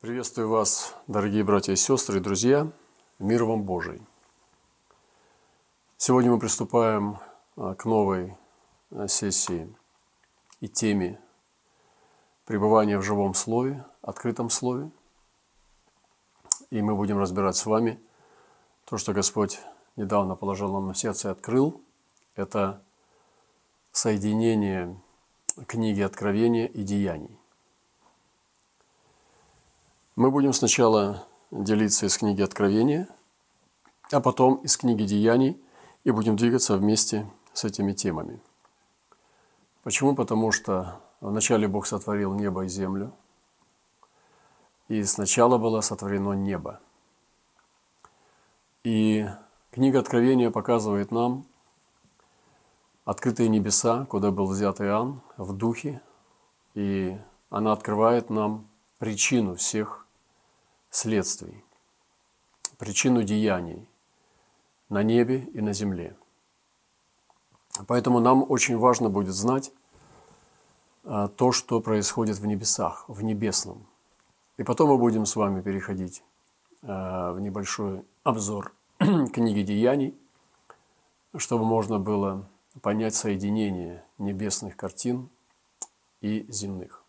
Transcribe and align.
Приветствую 0.00 0.48
вас, 0.48 0.94
дорогие 1.08 1.42
братья 1.42 1.72
и 1.72 1.76
сестры 1.76 2.20
друзья. 2.20 2.70
Мир 3.18 3.42
вам 3.42 3.64
Божий. 3.64 4.00
Сегодня 5.96 6.30
мы 6.30 6.38
приступаем 6.38 7.18
а, 7.56 7.74
к 7.74 7.84
новой 7.84 8.36
а, 8.92 9.08
сессии 9.08 9.68
и 10.60 10.68
теме 10.68 11.20
пребывания 12.44 12.96
в 12.96 13.02
живом 13.02 13.34
слове, 13.34 13.84
открытом 14.00 14.50
слове. 14.50 14.88
И 16.70 16.80
мы 16.80 16.94
будем 16.94 17.18
разбирать 17.18 17.56
с 17.56 17.66
вами 17.66 18.00
то, 18.84 18.98
что 18.98 19.12
Господь 19.12 19.58
недавно 19.96 20.36
положил 20.36 20.72
нам 20.72 20.86
на 20.86 20.94
сердце 20.94 21.26
и 21.26 21.32
открыл. 21.32 21.82
Это 22.36 22.84
соединение 23.90 24.96
книги 25.66 26.02
Откровения 26.02 26.66
и 26.66 26.84
Деяний. 26.84 27.37
Мы 30.18 30.32
будем 30.32 30.52
сначала 30.52 31.28
делиться 31.52 32.06
из 32.06 32.18
книги 32.18 32.42
Откровения, 32.42 33.08
а 34.10 34.20
потом 34.20 34.56
из 34.64 34.76
книги 34.76 35.04
Деяний 35.04 35.62
и 36.02 36.10
будем 36.10 36.34
двигаться 36.34 36.76
вместе 36.76 37.30
с 37.52 37.62
этими 37.62 37.92
темами. 37.92 38.40
Почему? 39.84 40.16
Потому 40.16 40.50
что 40.50 41.00
вначале 41.20 41.68
Бог 41.68 41.86
сотворил 41.86 42.34
небо 42.34 42.64
и 42.64 42.68
землю, 42.68 43.12
и 44.88 45.04
сначала 45.04 45.56
было 45.56 45.82
сотворено 45.82 46.32
небо. 46.32 46.80
И 48.82 49.24
книга 49.70 50.00
Откровения 50.00 50.50
показывает 50.50 51.12
нам 51.12 51.46
открытые 53.04 53.48
небеса, 53.48 54.04
куда 54.06 54.32
был 54.32 54.46
взят 54.46 54.80
Иоанн 54.80 55.20
в 55.36 55.52
духе, 55.52 56.02
и 56.74 57.16
она 57.50 57.70
открывает 57.70 58.30
нам 58.30 58.66
причину 58.98 59.54
всех 59.54 60.06
следствий, 60.90 61.64
причину 62.78 63.22
деяний 63.22 63.86
на 64.88 65.02
небе 65.02 65.40
и 65.52 65.60
на 65.60 65.72
земле. 65.72 66.16
Поэтому 67.86 68.20
нам 68.20 68.44
очень 68.48 68.76
важно 68.76 69.08
будет 69.10 69.34
знать 69.34 69.72
а, 71.04 71.28
то, 71.28 71.52
что 71.52 71.80
происходит 71.80 72.38
в 72.38 72.46
небесах, 72.46 73.04
в 73.08 73.22
небесном. 73.22 73.86
И 74.56 74.64
потом 74.64 74.90
мы 74.90 74.98
будем 74.98 75.26
с 75.26 75.36
вами 75.36 75.60
переходить 75.60 76.22
а, 76.82 77.32
в 77.32 77.40
небольшой 77.40 78.04
обзор 78.24 78.72
книги 78.98 79.62
Деяний, 79.62 80.18
чтобы 81.36 81.64
можно 81.64 81.98
было 81.98 82.48
понять 82.82 83.14
соединение 83.14 84.04
небесных 84.18 84.76
картин 84.76 85.28
и 86.20 86.46
земных. 86.48 87.04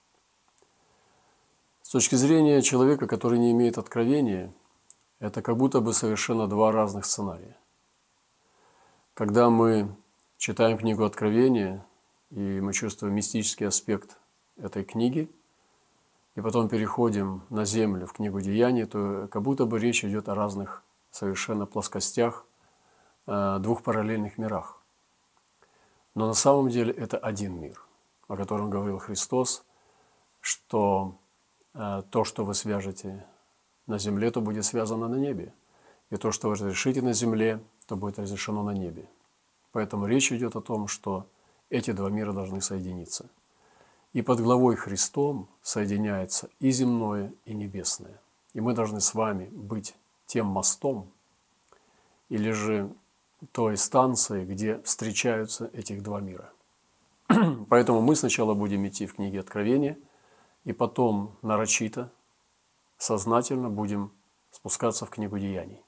С 1.89 1.91
точки 1.91 2.13
зрения 2.13 2.61
человека, 2.61 3.07
который 3.07 3.39
не 3.39 3.51
имеет 3.51 3.79
откровения, 3.79 4.53
это 5.17 5.41
как 5.41 5.57
будто 5.57 5.81
бы 5.81 5.91
совершенно 5.91 6.45
два 6.47 6.71
разных 6.71 7.03
сценария. 7.03 7.57
Когда 9.15 9.49
мы 9.49 9.89
читаем 10.37 10.77
книгу 10.77 11.03
Откровения, 11.03 11.83
и 12.29 12.61
мы 12.61 12.73
чувствуем 12.73 13.15
мистический 13.15 13.65
аспект 13.65 14.19
этой 14.57 14.83
книги, 14.83 15.31
и 16.35 16.41
потом 16.41 16.69
переходим 16.69 17.41
на 17.49 17.65
землю 17.65 18.05
в 18.05 18.13
книгу 18.13 18.39
Деяний, 18.39 18.85
то 18.85 19.27
как 19.31 19.41
будто 19.41 19.65
бы 19.65 19.79
речь 19.79 20.05
идет 20.05 20.29
о 20.29 20.35
разных 20.35 20.83
совершенно 21.09 21.65
плоскостях, 21.65 22.45
э, 23.25 23.57
двух 23.61 23.81
параллельных 23.81 24.37
мирах. 24.37 24.79
Но 26.13 26.27
на 26.27 26.35
самом 26.35 26.69
деле 26.69 26.93
это 26.93 27.17
один 27.17 27.59
мир, 27.59 27.83
о 28.27 28.37
котором 28.37 28.69
говорил 28.69 28.99
Христос, 28.99 29.65
что 30.39 31.17
то, 31.73 32.23
что 32.23 32.44
вы 32.45 32.53
свяжете 32.53 33.25
на 33.88 34.00
земле, 34.00 34.31
то 34.31 34.42
будет 34.42 34.66
связано 34.66 35.08
на 35.08 35.16
небе. 35.16 35.53
И 36.09 36.17
то, 36.17 36.31
что 36.31 36.50
вы 36.50 36.56
разрешите 36.56 37.02
на 37.02 37.14
земле, 37.14 37.59
то 37.88 37.95
будет 37.95 38.20
разрешено 38.20 38.63
на 38.63 38.72
небе. 38.72 39.06
Поэтому 39.72 40.08
речь 40.08 40.31
идет 40.31 40.56
о 40.56 40.62
том, 40.62 40.88
что 40.88 41.28
эти 41.69 41.91
два 41.91 42.09
мира 42.09 42.34
должны 42.34 42.62
соединиться. 42.62 43.29
И 44.13 44.24
под 44.24 44.40
главой 44.40 44.75
Христом 44.75 45.47
соединяется 45.62 46.50
и 46.59 46.72
земное, 46.72 47.31
и 47.46 47.53
небесное. 47.53 48.19
И 48.53 48.62
мы 48.62 48.74
должны 48.74 49.02
с 49.02 49.13
вами 49.13 49.50
быть 49.52 49.96
тем 50.25 50.47
мостом, 50.47 51.12
или 52.29 52.52
же 52.52 52.91
той 53.52 53.78
станцией, 53.78 54.46
где 54.46 54.81
встречаются 54.81 55.69
этих 55.74 56.02
два 56.02 56.19
мира. 56.22 56.52
Поэтому 57.69 58.02
мы 58.02 58.16
сначала 58.16 58.56
будем 58.56 58.88
идти 58.88 59.06
в 59.06 59.13
книге 59.13 59.41
Откровения– 59.41 59.97
и 60.64 60.74
потом 60.74 61.38
нарочито, 61.42 62.12
сознательно 62.97 63.70
будем 63.70 64.12
спускаться 64.52 65.06
в 65.06 65.09
книгу 65.09 65.38
деяний. 65.40 65.81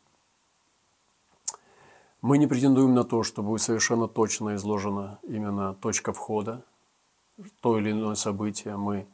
Мы 2.21 2.37
не 2.37 2.45
претендуем 2.47 2.93
на 2.93 3.03
то, 3.03 3.23
что 3.23 3.41
будет 3.41 3.61
совершенно 3.61 4.07
точно 4.07 4.55
изложена 4.55 5.19
именно 5.23 5.73
точка 5.73 6.13
входа, 6.13 6.63
то 7.61 7.79
или 7.79 7.91
иное 7.91 8.15
событие. 8.15 8.77
Мы 8.77 9.07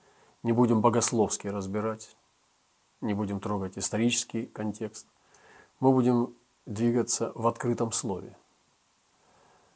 не 0.43 0.51
будем 0.51 0.81
богословски 0.81 1.47
разбирать, 1.47 2.15
не 2.99 3.13
будем 3.13 3.39
трогать 3.39 3.77
исторический 3.77 4.45
контекст. 4.45 5.07
Мы 5.79 5.93
будем 5.93 6.35
двигаться 6.65 7.31
в 7.33 7.47
открытом 7.47 7.93
слове, 7.93 8.35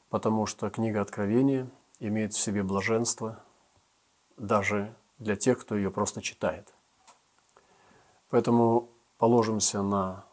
потому 0.09 0.45
что 0.45 0.69
книга 0.69 0.99
Откровения 0.99 1.69
имеет 1.99 2.33
в 2.33 2.39
себе 2.39 2.63
блаженство 2.63 3.41
даже 4.35 4.93
для 5.21 5.35
тех, 5.35 5.59
кто 5.59 5.75
ее 5.75 5.91
просто 5.91 6.21
читает. 6.21 6.67
Поэтому 8.29 8.89
положимся 9.17 9.83
на 9.83 10.25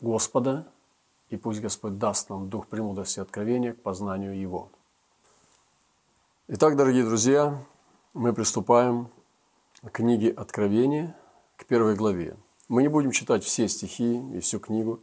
Господа, 0.00 0.66
и 1.28 1.36
пусть 1.36 1.60
Господь 1.60 1.98
даст 1.98 2.30
нам 2.30 2.48
дух 2.48 2.66
премудрости 2.66 3.18
и 3.18 3.22
откровения 3.22 3.74
к 3.74 3.82
познанию 3.82 4.38
Его. 4.38 4.70
Итак, 6.48 6.76
дорогие 6.76 7.04
друзья, 7.04 7.58
мы 8.14 8.32
приступаем 8.32 9.10
к 9.82 9.90
книге 9.90 10.30
Откровения, 10.30 11.14
к 11.56 11.66
первой 11.66 11.94
главе. 11.94 12.36
Мы 12.68 12.82
не 12.82 12.88
будем 12.88 13.10
читать 13.10 13.44
все 13.44 13.68
стихи 13.68 14.18
и 14.34 14.40
всю 14.40 14.60
книгу. 14.60 15.00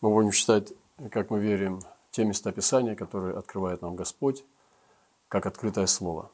Мы 0.00 0.10
будем 0.10 0.30
читать, 0.30 0.72
как 1.10 1.30
мы 1.30 1.40
верим, 1.40 1.80
те 2.12 2.24
места 2.24 2.52
Писания, 2.52 2.94
которые 2.94 3.36
открывает 3.36 3.82
нам 3.82 3.96
Господь, 3.96 4.44
как 5.28 5.46
открытое 5.46 5.86
Слово 5.86 6.30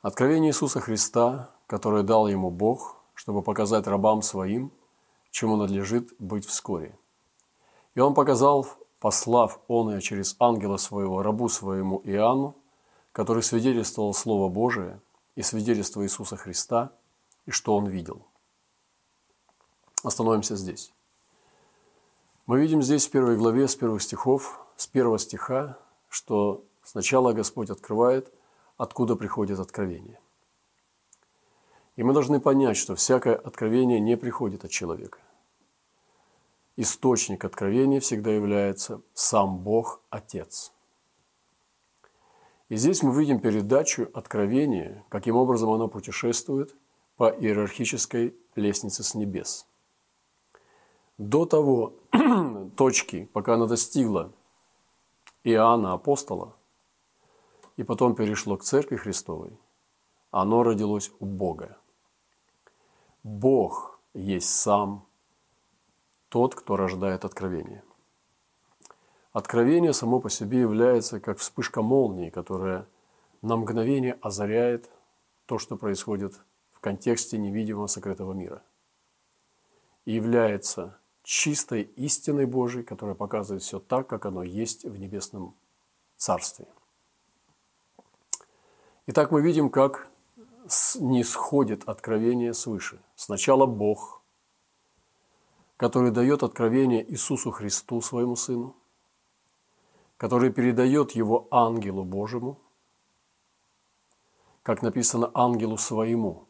Откровение 0.00 0.50
Иисуса 0.50 0.78
Христа, 0.80 1.50
которое 1.66 2.04
дал 2.04 2.28
ему 2.28 2.52
Бог, 2.52 2.96
чтобы 3.14 3.42
показать 3.42 3.88
рабам 3.88 4.22
своим, 4.22 4.70
чему 5.32 5.56
надлежит 5.56 6.12
быть 6.20 6.46
вскоре. 6.46 6.96
И 7.96 8.00
он 8.00 8.14
показал, 8.14 8.68
послав 9.00 9.58
он 9.66 9.96
и 9.96 10.00
через 10.00 10.36
ангела 10.38 10.76
своего 10.76 11.20
рабу 11.22 11.48
своему 11.48 12.00
Иоанну, 12.04 12.54
который 13.10 13.42
свидетельствовал 13.42 14.14
Слово 14.14 14.48
Божие 14.48 15.00
и 15.34 15.42
свидетельство 15.42 16.04
Иисуса 16.04 16.36
Христа, 16.36 16.92
и 17.44 17.50
что 17.50 17.76
он 17.76 17.88
видел. 17.88 18.24
Остановимся 20.04 20.54
здесь. 20.54 20.92
Мы 22.46 22.60
видим 22.60 22.82
здесь 22.82 23.08
в 23.08 23.10
первой 23.10 23.36
главе 23.36 23.66
с 23.66 23.74
первых 23.74 24.00
стихов, 24.02 24.60
с 24.76 24.86
первого 24.86 25.18
стиха, 25.18 25.76
что 26.08 26.64
сначала 26.84 27.32
Господь 27.32 27.68
открывает– 27.68 28.32
откуда 28.78 29.16
приходит 29.16 29.58
откровение. 29.58 30.18
И 31.96 32.04
мы 32.04 32.14
должны 32.14 32.40
понять, 32.40 32.76
что 32.76 32.94
всякое 32.94 33.34
откровение 33.34 34.00
не 34.00 34.16
приходит 34.16 34.64
от 34.64 34.70
человека. 34.70 35.18
Источник 36.76 37.44
откровения 37.44 37.98
всегда 37.98 38.30
является 38.30 39.02
сам 39.12 39.58
Бог 39.58 40.00
Отец. 40.10 40.72
И 42.68 42.76
здесь 42.76 43.02
мы 43.02 43.18
видим 43.18 43.40
передачу 43.40 44.08
откровения, 44.14 45.04
каким 45.08 45.34
образом 45.34 45.70
оно 45.70 45.88
путешествует 45.88 46.74
по 47.16 47.30
иерархической 47.30 48.36
лестнице 48.54 49.02
с 49.02 49.14
небес. 49.14 49.66
До 51.16 51.46
того 51.46 51.94
точки, 52.76 53.28
пока 53.32 53.54
она 53.54 53.66
достигла 53.66 54.30
Иоанна 55.42 55.94
Апостола, 55.94 56.54
и 57.78 57.84
потом 57.84 58.16
перешло 58.16 58.56
к 58.56 58.64
Церкви 58.64 58.96
Христовой, 58.96 59.56
оно 60.32 60.64
родилось 60.64 61.12
у 61.20 61.26
Бога. 61.26 61.78
Бог 63.22 64.00
есть 64.14 64.50
сам 64.50 65.06
тот, 66.28 66.56
кто 66.56 66.76
рождает 66.76 67.24
откровение. 67.24 67.84
Откровение 69.32 69.92
само 69.92 70.20
по 70.20 70.28
себе 70.28 70.60
является 70.60 71.20
как 71.20 71.38
вспышка 71.38 71.80
молнии, 71.80 72.30
которая 72.30 72.88
на 73.42 73.56
мгновение 73.56 74.18
озаряет 74.22 74.90
то, 75.46 75.58
что 75.58 75.76
происходит 75.76 76.34
в 76.72 76.80
контексте 76.80 77.38
невидимого 77.38 77.86
сокрытого 77.86 78.32
мира. 78.32 78.60
И 80.04 80.14
является 80.14 80.98
чистой 81.22 81.82
истиной 81.82 82.46
Божией, 82.46 82.82
которая 82.82 83.14
показывает 83.14 83.62
все 83.62 83.78
так, 83.78 84.08
как 84.08 84.26
оно 84.26 84.42
есть 84.42 84.84
в 84.84 84.98
небесном 84.98 85.54
Царстве. 86.16 86.66
Итак, 89.10 89.30
мы 89.30 89.40
видим, 89.40 89.70
как 89.70 90.10
не 91.00 91.24
сходит 91.24 91.88
откровение 91.88 92.52
свыше. 92.52 93.00
Сначала 93.16 93.64
Бог, 93.64 94.20
который 95.78 96.10
дает 96.10 96.42
откровение 96.42 97.10
Иисусу 97.10 97.50
Христу, 97.50 98.02
своему 98.02 98.36
Сыну, 98.36 98.76
который 100.18 100.52
передает 100.52 101.12
его 101.12 101.48
ангелу 101.50 102.04
Божьему, 102.04 102.58
как 104.62 104.82
написано 104.82 105.30
ангелу 105.32 105.78
своему. 105.78 106.44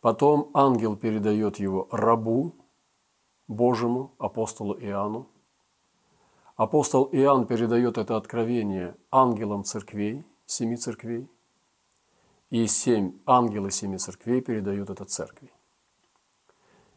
Потом 0.00 0.52
ангел 0.54 0.94
передает 0.94 1.58
его 1.58 1.88
рабу 1.90 2.54
Божьему, 3.48 4.12
апостолу 4.18 4.78
Иоанну. 4.78 5.26
Апостол 6.54 7.08
Иоанн 7.10 7.48
передает 7.48 7.98
это 7.98 8.16
откровение 8.16 8.94
ангелам 9.10 9.64
церквей, 9.64 10.24
семи 10.50 10.76
церквей. 10.76 11.28
И 12.50 12.66
семь 12.66 13.12
ангелы 13.26 13.70
семи 13.70 13.98
церквей 13.98 14.40
передают 14.40 14.90
это 14.90 15.04
церкви. 15.04 15.50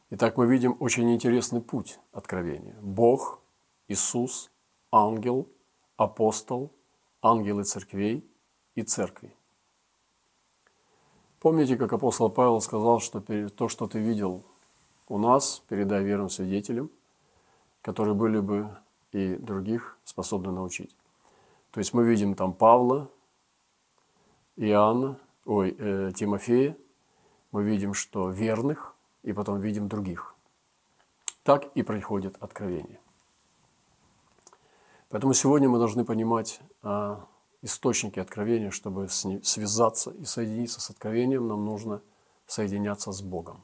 Итак, 0.10 0.38
мы 0.38 0.48
видим 0.48 0.76
очень 0.80 1.14
интересный 1.14 1.62
путь 1.62 2.00
откровения. 2.12 2.76
Бог, 2.82 3.42
Иисус, 3.88 4.52
ангел, 4.92 5.48
апостол, 5.98 6.72
ангелы 7.22 7.64
церквей 7.64 8.28
и 8.76 8.82
церкви. 8.82 9.32
Помните, 11.40 11.78
как 11.78 11.94
апостол 11.94 12.30
Павел 12.30 12.60
сказал, 12.62 13.00
что 13.00 13.22
то, 13.22 13.68
что 13.70 13.88
ты 13.88 14.00
видел 14.00 14.44
у 15.08 15.18
нас, 15.20 15.62
передай 15.68 16.04
верным 16.04 16.30
свидетелям, 16.30 16.90
которые 17.82 18.16
были 18.16 18.40
бы 18.40 18.76
и 19.12 19.36
других 19.36 19.98
способны 20.06 20.52
научить. 20.52 20.96
То 21.72 21.80
есть 21.80 21.94
мы 21.94 22.04
видим 22.06 22.34
там 22.34 22.54
Павла, 22.54 23.10
Иоанна, 24.56 25.20
ой, 25.46 25.76
э, 25.78 26.12
Тимофея, 26.16 26.78
мы 27.52 27.64
видим, 27.64 27.94
что 27.94 28.30
верных, 28.30 28.96
и 29.24 29.34
потом 29.34 29.60
видим 29.62 29.88
других. 29.88 30.36
Так 31.44 31.66
и 31.76 31.84
происходит 31.84 32.36
откровение. 32.40 33.00
Поэтому 35.10 35.34
сегодня 35.34 35.70
мы 35.70 35.78
должны 35.78 36.06
понимать 36.06 36.60
а, 36.82 37.28
источники 37.62 38.20
откровения, 38.20 38.72
чтобы 38.72 39.10
связаться 39.10 40.12
и 40.12 40.26
соединиться 40.26 40.82
с 40.82 40.90
откровением, 40.90 41.48
нам 41.48 41.66
нужно 41.66 42.02
соединяться 42.48 43.12
с 43.12 43.22
Богом. 43.22 43.64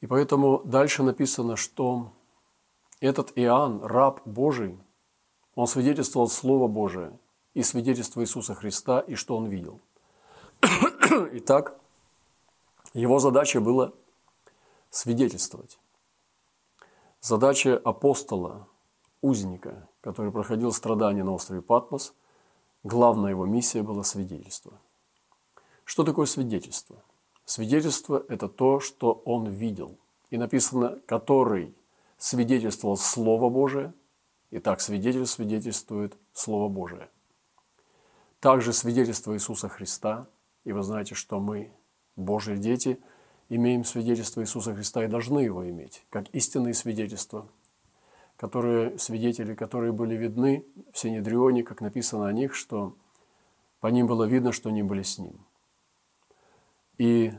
И 0.00 0.06
поэтому 0.06 0.62
дальше 0.64 1.02
написано, 1.02 1.56
что 1.56 2.12
этот 3.00 3.32
Иоанн, 3.36 3.82
раб 3.82 4.20
Божий, 4.24 4.78
он 5.54 5.66
свидетельствовал 5.66 6.28
Слово 6.28 6.68
Божие 6.68 7.12
и 7.54 7.62
свидетельство 7.62 8.20
Иисуса 8.22 8.54
Христа, 8.54 9.00
и 9.00 9.14
что 9.14 9.36
он 9.36 9.46
видел. 9.46 9.80
Итак, 11.32 11.78
его 12.92 13.18
задача 13.18 13.60
была 13.60 13.92
свидетельствовать. 14.90 15.78
Задача 17.20 17.76
апостола 17.76 18.66
узника, 19.20 19.88
который 20.00 20.32
проходил 20.32 20.72
страдания 20.72 21.24
на 21.24 21.32
острове 21.32 21.62
Патмос, 21.62 22.14
главная 22.82 23.30
его 23.30 23.46
миссия 23.46 23.82
была 23.82 24.02
свидетельство. 24.02 24.72
Что 25.84 26.04
такое 26.04 26.26
свидетельство? 26.26 27.02
Свидетельство– 27.44 28.24
это 28.28 28.48
то, 28.48 28.80
что 28.80 29.22
он 29.24 29.46
видел. 29.48 29.98
И 30.30 30.38
написано, 30.38 31.00
который 31.06 31.74
свидетельствовал 32.16 32.96
Слово 32.96 33.50
Божие, 33.50 33.92
и 34.50 34.60
так 34.60 34.80
свидетель 34.80 35.26
свидетельствует 35.26 36.16
Слово 36.32 36.68
Божие. 36.68 37.08
Также 38.40 38.72
свидетельство 38.72 39.34
Иисуса 39.34 39.68
Христа, 39.68 40.28
и 40.64 40.72
вы 40.72 40.82
знаете, 40.82 41.14
что 41.14 41.38
мы, 41.40 41.72
Божьи 42.16 42.56
дети, 42.56 42.98
имеем 43.48 43.84
свидетельство 43.84 44.40
Иисуса 44.42 44.74
Христа 44.74 45.04
и 45.04 45.08
должны 45.08 45.40
его 45.40 45.68
иметь, 45.68 46.04
как 46.10 46.28
истинные 46.30 46.74
свидетельства– 46.74 47.48
которые, 48.40 48.98
свидетели, 48.98 49.54
которые 49.54 49.92
были 49.92 50.14
видны 50.14 50.64
в 50.94 50.98
Синедрионе, 50.98 51.62
как 51.62 51.82
написано 51.82 52.26
о 52.26 52.32
них, 52.32 52.54
что 52.54 52.96
по 53.80 53.88
ним 53.88 54.06
было 54.06 54.24
видно, 54.24 54.50
что 54.50 54.70
они 54.70 54.82
были 54.82 55.02
с 55.02 55.18
ним. 55.18 55.44
И 56.96 57.34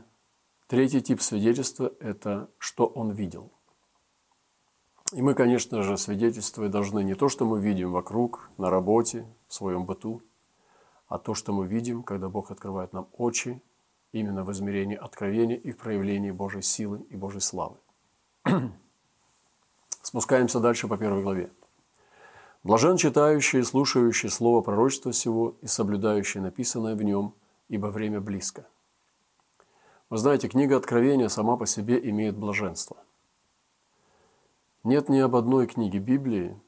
третий 0.68 1.02
тип 1.02 1.20
свидетельства– 1.20 1.92
это 1.98 2.50
что 2.58 2.86
он 2.86 3.10
видел. 3.10 3.50
И 5.12 5.20
мы, 5.22 5.34
конечно 5.34 5.82
же, 5.82 5.98
свидетельствовать 5.98 6.70
должны 6.70 7.02
не 7.02 7.16
то, 7.16 7.28
что 7.28 7.46
мы 7.46 7.60
видим 7.60 7.90
вокруг, 7.90 8.48
на 8.56 8.70
работе, 8.70 9.26
в 9.48 9.54
своем 9.54 9.86
быту, 9.86 10.22
а 11.12 11.18
то, 11.18 11.34
что 11.34 11.52
мы 11.52 11.66
видим, 11.66 12.02
когда 12.02 12.30
Бог 12.30 12.50
открывает 12.50 12.94
нам 12.94 13.06
очи, 13.12 13.60
именно 14.12 14.44
в 14.44 14.52
измерении 14.52 14.96
откровения 14.96 15.56
и 15.56 15.70
в 15.70 15.76
проявлении 15.76 16.30
Божьей 16.30 16.62
силы 16.62 17.04
и 17.10 17.16
Божьей 17.16 17.42
славы. 17.42 17.76
Спускаемся 20.02 20.58
дальше 20.58 20.88
по 20.88 20.96
первой 20.96 21.22
главе. 21.22 21.50
Блажен 22.64 22.96
читающий 22.96 23.60
и 23.60 23.62
слушающий 23.62 24.30
слово 24.30 24.62
пророчества 24.62 25.12
сего 25.12 25.54
и 25.60 25.66
соблюдающий 25.66 26.40
написанное 26.40 26.94
в 26.94 27.02
нем, 27.02 27.34
ибо 27.68 27.88
время 27.88 28.22
близко. 28.22 28.66
Вы 30.08 30.16
знаете, 30.16 30.48
книга 30.48 30.78
Откровения 30.78 31.28
сама 31.28 31.58
по 31.58 31.66
себе 31.66 32.00
имеет 32.08 32.38
блаженство. 32.38 32.96
Нет 34.82 35.10
ни 35.10 35.18
об 35.18 35.36
одной 35.36 35.66
книге 35.66 35.98
Библии 35.98 36.58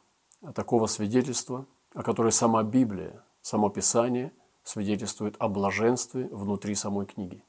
а 0.43 0.52
такого 0.52 0.87
свидетельства, 0.87 1.64
о 1.94 2.02
которой 2.02 2.31
сама 2.31 2.62
Библия, 2.62 3.23
само 3.44 3.69
Писание 3.69 4.32
свидетельствует 4.62 5.37
о 5.38 5.49
блаженстве 5.49 6.29
внутри 6.29 6.75
самой 6.75 7.05
книги. 7.05 7.44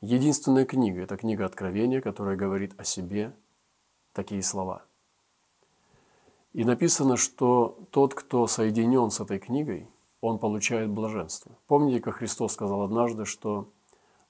Единственная 0.00 0.64
книга– 0.64 1.00
это 1.02 1.16
книга 1.16 1.46
Откровения, 1.46 2.00
которая 2.00 2.36
говорит 2.36 2.74
о 2.76 2.82
себе 2.82 3.32
такие 4.12 4.42
слова. 4.42 4.82
И 6.54 6.64
написано, 6.64 7.16
что 7.16 7.78
тот, 7.92 8.14
кто 8.14 8.48
соединен 8.48 9.12
с 9.12 9.20
этой 9.20 9.38
книгой, 9.38 9.86
он 10.20 10.40
получает 10.40 10.90
блаженство. 10.90 11.52
Помните, 11.68 12.00
как 12.00 12.16
Христос 12.16 12.54
сказал 12.54 12.82
однажды, 12.82 13.26
что 13.26 13.68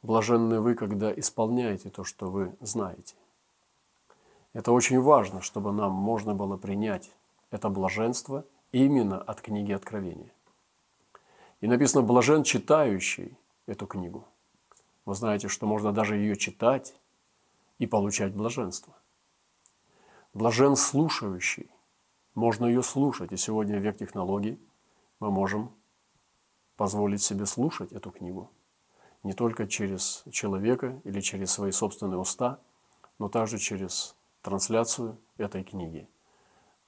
блаженны 0.03 0.61
вы, 0.61 0.75
когда 0.75 1.11
исполняете 1.11 1.89
то, 1.89 2.05
что 2.05 2.31
вы 2.31 2.55
знаете. 2.61 3.15
Это 4.53 4.73
очень 4.73 5.01
важно, 5.01 5.41
чтобы 5.41 5.73
нам 5.73 5.93
можно 5.93 6.35
было 6.35 6.59
принять 6.59 7.11
это 7.51 7.71
блаженство 7.71 8.45
именно 8.73 9.21
от 9.21 9.41
книги 9.41 9.73
Откровения. 9.73 10.33
И 11.61 11.67
написано 11.67 12.03
«блажен 12.03 12.43
читающий 12.43 13.37
эту 13.67 13.87
книгу». 13.87 14.27
Вы 15.05 15.15
знаете, 15.15 15.49
что 15.49 15.67
можно 15.67 15.93
даже 15.93 16.17
ее 16.17 16.37
читать 16.37 16.95
и 17.79 17.87
получать 17.87 18.35
блаженство– 18.35 18.95
Блажен 20.35 20.77
слушающий. 20.77 21.71
Можно 22.35 22.67
ее 22.67 22.83
слушать. 22.83 23.33
И 23.33 23.37
сегодня 23.37 23.79
век 23.79 23.97
технологий 23.97 24.59
мы 25.21 25.31
можем 25.31 25.73
позволить 26.77 27.23
себе 27.23 27.47
слушать 27.47 27.93
эту 27.93 28.11
книгу. 28.11 28.51
Не 29.23 29.33
только 29.33 29.67
через 29.67 30.23
человека 30.31 31.01
или 31.05 31.21
через 31.21 31.51
свои 31.51 31.73
собственные 31.73 32.19
уста, 32.19 32.61
но 33.19 33.29
также 33.29 33.59
через 33.59 34.15
трансляцию 34.43 35.19
этой 35.39 35.65
книги. 35.65 36.07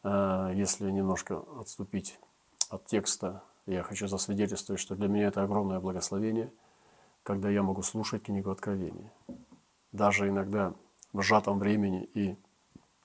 А, 0.02 0.50
если 0.52 0.90
немножко 0.90 1.42
отступить 1.59 2.19
от 2.69 2.87
текста, 2.87 3.42
я 3.66 3.83
хочу 3.83 4.07
засвидетельствовать, 4.09 4.80
что 4.80 4.95
для 4.95 5.09
меня 5.09 5.28
это 5.28 5.42
огромное 5.42 5.80
благословение, 5.80 6.52
когда 7.23 7.50
я 7.50 7.62
могу 7.62 7.83
слушать 7.83 8.25
книгу 8.25 8.50
Откровения. 8.50 9.12
Даже 9.92 10.28
иногда 10.28 10.75
в 11.12 11.23
сжатом 11.23 11.59
времени 11.59 12.09
и 12.14 12.37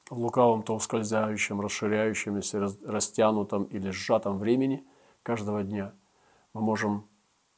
в 0.10 0.18
лукавом 0.18 0.64
то 0.64 0.76
ускользающем, 0.76 1.60
расширяющемся, 1.60 2.68
растянутом 2.86 3.64
или 3.64 3.90
сжатом 3.90 4.38
времени 4.38 4.86
каждого 5.24 5.64
дня 5.64 5.94
мы 6.54 6.62
можем 6.62 7.08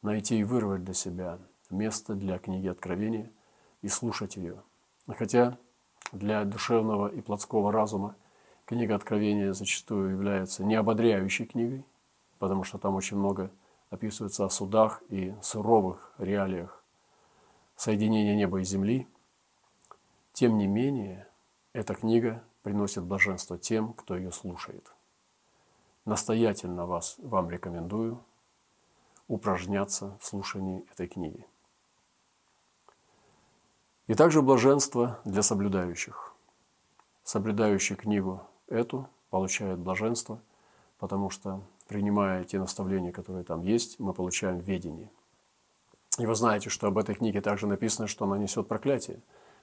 найти 0.02 0.38
и 0.38 0.44
вырвать 0.44 0.84
для 0.84 0.94
себя 0.94 1.38
место 1.70 2.14
для 2.14 2.38
книги 2.38 2.66
Откровения 2.68 3.30
и 3.82 3.88
слушать 3.88 4.36
ее. 4.36 4.62
Хотя 5.06 5.58
для 6.12 6.44
душевного 6.44 7.08
и 7.08 7.20
плотского 7.20 7.70
разума 7.70 8.16
книга 8.68 8.96
Откровения 8.96 9.54
зачастую 9.54 10.10
является 10.10 10.62
неободряющей 10.62 11.46
книгой, 11.46 11.84
потому 12.38 12.64
что 12.64 12.76
там 12.76 12.96
очень 12.96 13.16
много 13.16 13.50
описывается 13.88 14.44
о 14.44 14.50
судах 14.50 15.02
и 15.08 15.34
суровых 15.40 16.12
реалиях 16.18 16.84
соединения 17.76 18.36
неба 18.36 18.60
и 18.60 18.64
земли. 18.64 19.08
Тем 20.34 20.58
не 20.58 20.66
менее, 20.66 21.26
эта 21.72 21.94
книга 21.94 22.44
приносит 22.62 23.04
блаженство 23.04 23.56
тем, 23.56 23.94
кто 23.94 24.14
ее 24.14 24.30
слушает. 24.32 24.92
Настоятельно 26.04 26.84
вас, 26.84 27.16
вам 27.18 27.48
рекомендую 27.48 28.22
упражняться 29.28 30.18
в 30.20 30.26
слушании 30.26 30.84
этой 30.92 31.06
книги. 31.06 31.46
И 34.08 34.14
также 34.14 34.42
блаженство 34.42 35.20
для 35.24 35.42
соблюдающих. 35.42 36.34
Соблюдающий 37.24 37.96
книгу 37.96 38.42
эту 38.68 39.08
получает 39.30 39.78
блаженство, 39.78 40.40
потому 40.98 41.30
что 41.30 41.62
принимая 41.86 42.44
те 42.44 42.58
наставления, 42.58 43.12
которые 43.12 43.44
там 43.44 43.62
есть, 43.62 43.98
мы 43.98 44.12
получаем 44.12 44.58
ведение. 44.58 45.10
И 46.18 46.26
вы 46.26 46.34
знаете, 46.34 46.68
что 46.70 46.88
об 46.88 46.98
этой 46.98 47.14
книге 47.14 47.40
также 47.40 47.66
написано, 47.66 48.08
что 48.08 48.24
она 48.24 48.38
несет 48.38 48.68
проклятие, 48.68 49.20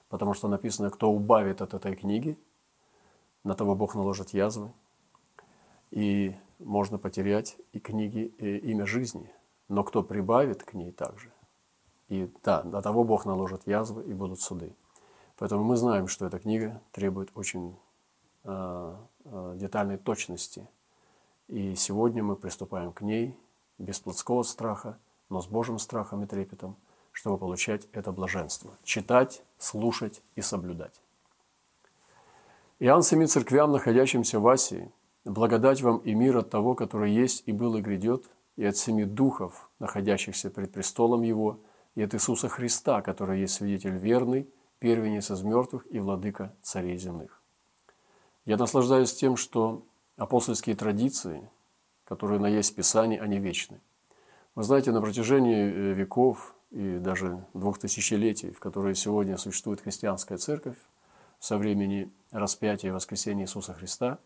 потому 0.09 0.33
что 0.33 0.47
написано, 0.47 0.89
кто 0.89 1.11
убавит 1.11 1.61
от 1.61 1.73
этой 1.73 1.95
книги, 1.95 2.37
на 3.43 3.53
того 3.53 3.75
Бог 3.75 3.95
наложит 3.95 4.29
язвы, 4.31 4.71
и 5.91 6.35
можно 6.59 6.97
потерять 6.97 7.57
и 7.73 7.79
книги, 7.79 8.33
и 8.39 8.57
имя 8.71 8.85
жизни. 8.85 9.31
Но 9.67 9.83
кто 9.83 10.03
прибавит 10.03 10.63
к 10.63 10.73
ней 10.73 10.91
также, 10.91 11.31
и 12.07 12.31
да, 12.43 12.63
до 12.63 12.81
того 12.81 13.03
Бог 13.03 13.25
наложит 13.25 13.67
язвы 13.67 14.03
и 14.03 14.13
будут 14.13 14.39
суды. 14.39 14.75
Поэтому 15.37 15.63
мы 15.63 15.75
знаем, 15.75 16.07
что 16.07 16.25
эта 16.25 16.39
книга 16.39 16.81
требует 16.91 17.31
очень 17.35 17.75
детальной 18.45 19.97
точности. 19.97 20.67
И 21.47 21.75
сегодня 21.75 22.23
мы 22.23 22.35
приступаем 22.35 22.91
к 22.91 23.01
ней 23.01 23.37
без 23.77 23.99
плотского 23.99 24.43
страха, 24.43 24.97
но 25.29 25.41
с 25.41 25.47
Божьим 25.47 25.79
страхом 25.79 26.23
и 26.23 26.27
трепетом, 26.27 26.75
чтобы 27.11 27.37
получать 27.37 27.87
это 27.91 28.11
блаженство. 28.11 28.71
Читать, 28.83 29.41
слушать 29.57 30.21
и 30.35 30.41
соблюдать. 30.41 31.01
Иоанн 32.79 33.03
семи 33.03 33.25
церквям, 33.25 33.71
находящимся 33.71 34.39
в 34.39 34.47
Асии, 34.47 34.91
благодать 35.23 35.81
вам 35.81 35.97
и 35.99 36.13
мир 36.13 36.37
от 36.37 36.49
того, 36.49 36.75
который 36.75 37.11
есть 37.11 37.43
и 37.45 37.51
был 37.51 37.75
и 37.77 37.81
грядет, 37.81 38.25
и 38.57 38.65
от 38.65 38.77
семи 38.77 39.05
духов, 39.05 39.69
находящихся 39.79 40.49
пред 40.49 40.71
престолом 40.71 41.21
Его, 41.21 41.59
и 41.95 42.03
от 42.03 42.13
Иисуса 42.13 42.49
Христа, 42.49 43.01
который 43.01 43.39
есть 43.39 43.55
свидетель 43.55 43.97
верный, 43.97 44.49
первенец 44.79 45.31
из 45.31 45.41
мертвых 45.41 45.85
и 45.89 45.99
владыка 45.99 46.53
царей 46.61 46.97
земных. 46.97 47.41
Я 48.45 48.57
наслаждаюсь 48.57 49.13
тем, 49.13 49.37
что 49.37 49.83
апостольские 50.17 50.75
традиции, 50.75 51.49
которые 52.05 52.39
на 52.39 52.47
есть 52.47 52.73
в 52.73 52.75
Писании, 52.75 53.17
они 53.17 53.39
вечны. 53.39 53.79
Вы 54.53 54.63
знаете, 54.63 54.91
на 54.91 55.01
протяжении 55.01 55.65
э, 55.65 55.93
веков 55.93 56.55
и 56.71 56.97
даже 56.99 57.43
двух 57.53 57.79
тысячелетий, 57.79 58.51
в 58.51 58.59
которые 58.59 58.95
сегодня 58.95 59.37
существует 59.37 59.81
христианская 59.81 60.37
церковь, 60.37 60.77
со 61.39 61.57
времени 61.57 62.11
распятия 62.31 62.89
и 62.89 62.93
воскресения 62.93 63.43
Иисуса 63.43 63.73
Христа, 63.73 64.19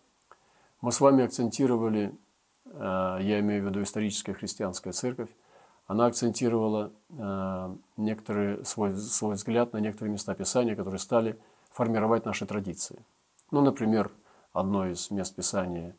мы 0.82 0.92
с 0.92 1.02
вами 1.02 1.24
акцентировали, 1.24 2.14
э, 2.66 3.18
я 3.22 3.40
имею 3.40 3.64
в 3.64 3.68
виду 3.68 3.82
историческая 3.82 4.34
христианская 4.34 4.92
церковь, 4.92 5.30
она 5.88 6.06
акцентировала 6.06 6.92
э, 7.10 7.76
некоторые, 7.98 8.64
свой, 8.66 8.96
свой 8.98 9.36
взгляд 9.36 9.74
на 9.74 9.78
некоторые 9.78 10.14
места 10.14 10.36
Писания, 10.36 10.76
которые 10.76 11.00
стали 11.00 11.40
формировать 11.72 12.26
наши 12.26 12.46
традиции. 12.46 13.00
Ну, 13.52 13.62
например, 13.62 14.12
одно 14.54 14.88
из 14.88 15.10
мест 15.10 15.36
Писания, 15.36 15.96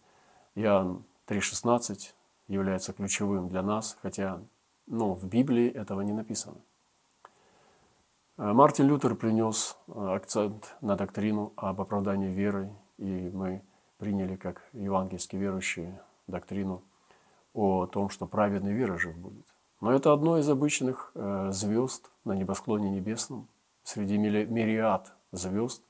Иоанн 0.55 1.05
3,16, 1.27 2.13
является 2.47 2.93
ключевым 2.93 3.49
для 3.49 3.63
нас, 3.63 3.97
хотя 4.03 4.41
ну, 4.87 5.15
в 5.15 5.27
Библии 5.27 5.69
этого 5.69 6.01
не 6.03 6.13
написано. 6.13 6.57
Э, 8.37 8.53
Мартин 8.53 8.87
Лютер 8.87 9.15
принес 9.15 9.77
э, 9.89 9.93
акцент 10.15 10.77
на 10.81 10.97
доктрину 10.97 11.53
об 11.57 11.81
оправдании 11.81 12.31
верой, 12.31 12.71
и 12.99 13.31
мы 13.33 13.63
приняли 13.99 14.37
как 14.37 14.63
евангельские 14.73 15.41
верующие 15.41 16.01
доктрину 16.27 16.83
о 17.53 17.87
том, 17.87 18.11
что 18.11 18.27
праведный 18.27 18.73
вера 18.73 18.97
жив 18.97 19.17
будет. 19.17 19.47
Но 19.81 19.93
это 19.93 20.13
одно 20.13 20.39
из 20.39 20.49
обычных 20.49 21.13
э, 21.15 21.51
звезд 21.53 22.11
на 22.25 22.33
небосклоне 22.33 22.91
небесном. 22.91 23.49
Среди 23.83 24.19
мириад 24.19 25.13
звезд 25.33 25.83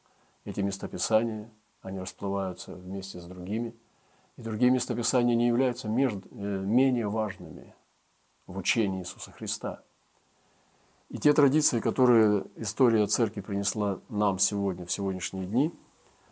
эти 0.51 0.61
местописания, 0.61 1.51
они 1.83 1.99
расплываются 1.99 2.75
вместе 2.75 3.21
с 3.21 3.25
другими. 3.25 3.75
И 4.37 4.43
другие 4.43 4.71
местописания 4.71 5.35
не 5.35 5.47
являются 5.47 5.89
между, 5.89 6.29
э, 6.31 6.35
менее 6.35 7.09
важными 7.09 7.75
в 8.47 8.59
учении 8.59 9.01
Иисуса 9.01 9.33
Христа. 9.33 9.83
И 11.09 11.19
те 11.19 11.33
традиции, 11.33 11.81
которые 11.81 12.47
история 12.57 13.07
церкви 13.07 13.41
принесла 13.41 14.01
нам 14.09 14.39
сегодня, 14.39 14.87
в 14.87 14.93
сегодняшние 14.93 15.47
дни, 15.47 15.73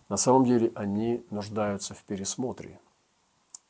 на 0.09 0.17
самом 0.17 0.45
деле 0.45 0.71
они 0.75 1.25
нуждаются 1.31 1.95
в 1.95 2.03
пересмотре. 2.05 2.81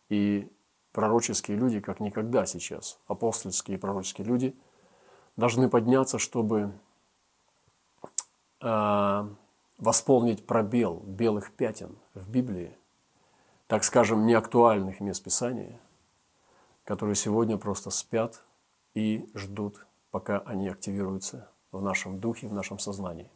И 0.09 0.49
пророческие 0.93 1.57
люди, 1.57 1.81
как 1.81 2.01
никогда 2.01 2.47
сейчас, 2.47 2.99
апостольские 3.07 3.77
и 3.77 3.81
пророческие 3.81 4.27
люди, 4.27 4.55
должны 5.37 5.69
подняться, 5.69 6.19
чтобы 6.19 6.73
э, 8.61 9.29
восполнить 9.79 10.47
пробел 10.47 11.03
белых 11.07 11.53
пятен 11.53 11.97
в 12.15 12.29
Библии, 12.29 12.77
так 13.67 13.85
скажем, 13.85 14.27
неактуальных 14.27 15.01
мест 15.01 15.23
Писания, 15.23 15.81
которые 16.85 17.17
сегодня 17.17 17.57
просто 17.57 17.91
спят 17.91 18.43
и 18.95 19.29
ждут, 19.35 19.87
пока 20.11 20.39
они 20.41 20.69
активируются 20.69 21.51
в 21.73 21.83
нашем 21.83 22.21
духе, 22.21 22.49
в 22.49 22.53
нашем 22.53 22.79
сознании. 22.79 23.31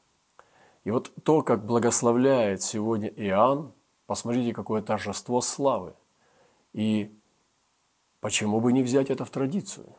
И 0.85 0.91
вот 0.91 1.13
то, 1.23 1.43
как 1.43 1.65
благословляет 1.65 2.63
сегодня 2.63 3.09
Иоанн, 3.09 3.73
посмотрите, 4.07 4.53
какое 4.53 4.83
торжество 4.83 5.41
славы. 5.41 5.95
И 6.73 7.17
Почему 8.23 8.61
бы 8.61 8.73
не 8.73 8.85
взять 8.85 9.11
это 9.11 9.25
в 9.25 9.31
традицию? 9.31 9.97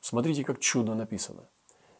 Смотрите, 0.00 0.44
как 0.44 0.60
чудо 0.60 0.94
написано. 0.94 1.48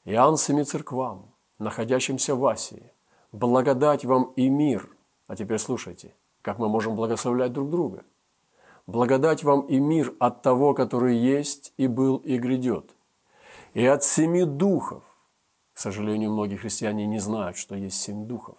Иоанн 0.05 0.37
семи 0.37 0.62
церквам, 0.62 1.35
находящимся 1.59 2.37
в 2.37 2.47
Асии, 2.47 2.93
благодать 3.37 4.05
вам 4.05 4.33
и 4.37 4.49
мир. 4.49 4.88
А 5.26 5.37
теперь 5.37 5.59
слушайте, 5.59 6.14
как 6.43 6.59
мы 6.59 6.69
можем 6.69 6.97
благословлять 6.97 7.52
друг 7.52 7.71
друга. 7.71 8.05
Благодать 8.87 9.43
вам 9.43 9.62
и 9.62 9.78
мир 9.78 10.14
от 10.21 10.43
того, 10.43 10.75
который 10.75 11.16
есть 11.16 11.73
и 11.76 11.87
был 11.87 12.16
и 12.19 12.38
грядет. 12.38 12.95
И 13.75 13.85
от 13.85 14.05
семи 14.05 14.45
духов. 14.45 15.02
К 15.73 15.78
сожалению, 15.78 16.33
многие 16.33 16.57
христиане 16.57 17.07
не 17.07 17.19
знают, 17.19 17.57
что 17.57 17.75
есть 17.75 18.00
семь 18.00 18.26
духов, 18.26 18.57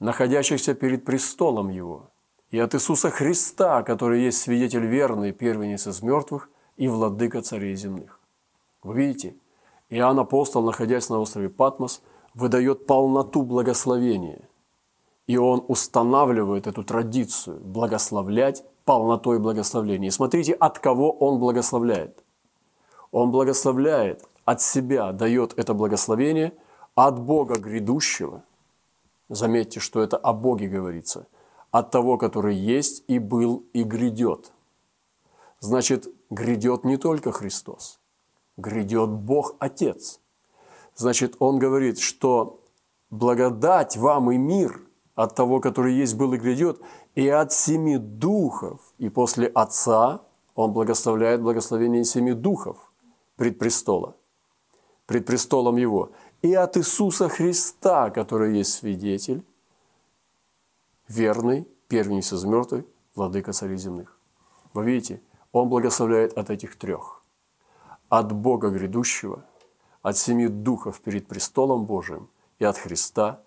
находящихся 0.00 0.74
перед 0.74 1.04
престолом 1.04 1.68
Его– 1.68 2.10
и 2.50 2.58
от 2.58 2.74
Иисуса 2.74 3.10
Христа, 3.10 3.82
который 3.82 4.22
есть 4.22 4.38
свидетель 4.38 4.86
верный, 4.86 5.32
первенец 5.32 5.86
из 5.86 6.02
мертвых 6.02 6.50
и 6.76 6.88
владыка 6.88 7.42
царей 7.42 7.74
земных. 7.76 8.20
Вы 8.82 8.96
видите, 8.96 9.36
Иоанн 9.90 10.18
Апостол, 10.18 10.62
находясь 10.62 11.10
на 11.10 11.18
острове 11.18 11.50
Патмос, 11.50 12.02
выдает 12.38 12.86
полноту 12.86 13.42
благословения. 13.42 14.48
И 15.26 15.36
он 15.36 15.64
устанавливает 15.68 16.66
эту 16.66 16.84
традицию 16.84 17.60
благословлять 17.60 18.64
полнотой 18.84 19.38
благословения. 19.38 20.08
И 20.08 20.12
смотрите, 20.12 20.54
от 20.54 20.78
кого 20.78 21.10
он 21.10 21.38
благословляет. 21.38 22.22
Он 23.12 23.30
благословляет 23.30 24.24
от 24.44 24.62
себя, 24.62 25.12
дает 25.12 25.58
это 25.58 25.74
благословение 25.74 26.52
от 26.94 27.20
Бога 27.20 27.58
грядущего. 27.58 28.42
Заметьте, 29.28 29.80
что 29.80 30.00
это 30.00 30.16
о 30.16 30.32
Боге 30.32 30.68
говорится– 30.68 31.26
от 31.70 31.90
того, 31.90 32.16
который 32.16 32.56
есть 32.56 33.04
и 33.08 33.18
был 33.18 33.64
и 33.72 33.82
грядет. 33.82 34.52
Значит, 35.60 36.08
грядет 36.30 36.84
не 36.84 36.96
только 36.96 37.32
Христос, 37.32 37.98
грядет 38.56 39.10
Бог 39.10 39.56
Отец. 39.58 40.20
Значит, 40.98 41.36
Он 41.38 41.60
говорит, 41.60 42.00
что 42.00 42.60
благодать 43.08 43.96
вам 43.96 44.32
и 44.32 44.36
мир 44.36 44.82
от 45.14 45.36
того, 45.36 45.60
который 45.60 45.94
есть, 45.94 46.16
был 46.16 46.32
и 46.34 46.38
грядет, 46.38 46.80
и 47.14 47.28
от 47.28 47.52
семи 47.52 47.98
духов. 47.98 48.80
И 48.98 49.08
после 49.08 49.46
Отца 49.46 50.22
Он 50.56 50.72
благословляет 50.72 51.40
благословение 51.40 52.04
семи 52.04 52.32
духов 52.32 52.92
пред 53.36 53.60
престола, 53.60 54.16
пред 55.06 55.24
престолом 55.24 55.76
Его. 55.76 56.10
И 56.42 56.52
от 56.52 56.76
Иисуса 56.76 57.28
Христа, 57.28 58.10
который 58.10 58.58
есть 58.58 58.74
свидетель, 58.74 59.44
верный, 61.06 61.68
первенец 61.86 62.32
из 62.32 62.44
мертвых, 62.44 62.84
владыка 63.14 63.52
царей 63.52 63.76
земных. 63.76 64.18
Вы 64.74 64.84
видите, 64.84 65.22
он 65.52 65.68
благословляет 65.68 66.36
от 66.36 66.50
этих 66.50 66.76
трех. 66.76 67.22
От 68.08 68.32
Бога 68.32 68.70
грядущего, 68.70 69.44
от 70.02 70.16
семи 70.16 70.48
духов 70.48 71.00
перед 71.00 71.26
престолом 71.26 71.86
Божиим 71.86 72.30
и 72.58 72.64
от 72.64 72.78
Христа, 72.78 73.42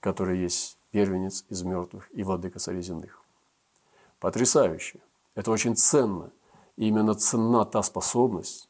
который 0.00 0.38
есть 0.38 0.78
первенец 0.90 1.44
из 1.48 1.62
мертвых 1.62 2.08
и 2.12 2.22
владыка 2.22 2.58
царей 2.58 2.82
земных. 2.82 3.22
Потрясающе. 4.20 5.00
Это 5.34 5.50
очень 5.50 5.76
ценно. 5.76 6.30
И 6.76 6.88
именно 6.88 7.14
ценна 7.14 7.64
та 7.64 7.82
способность, 7.82 8.68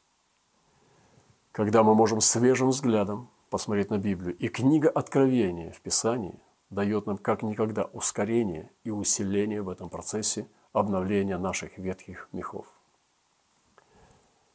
когда 1.51 1.83
мы 1.83 1.93
можем 1.95 2.21
свежим 2.21 2.69
взглядом 2.69 3.29
посмотреть 3.49 3.89
на 3.89 3.97
Библию. 3.97 4.35
И 4.37 4.47
книга 4.47 4.89
Откровения 4.89 5.71
в 5.71 5.81
Писании 5.81 6.39
дает 6.69 7.05
нам 7.05 7.17
как 7.17 7.43
никогда 7.43 7.85
ускорение 7.85 8.71
и 8.83 8.91
усиление 8.91 9.61
в 9.61 9.69
этом 9.69 9.89
процессе 9.89 10.47
обновления 10.73 11.37
наших 11.37 11.77
ветхих 11.77 12.29
мехов. 12.31 12.67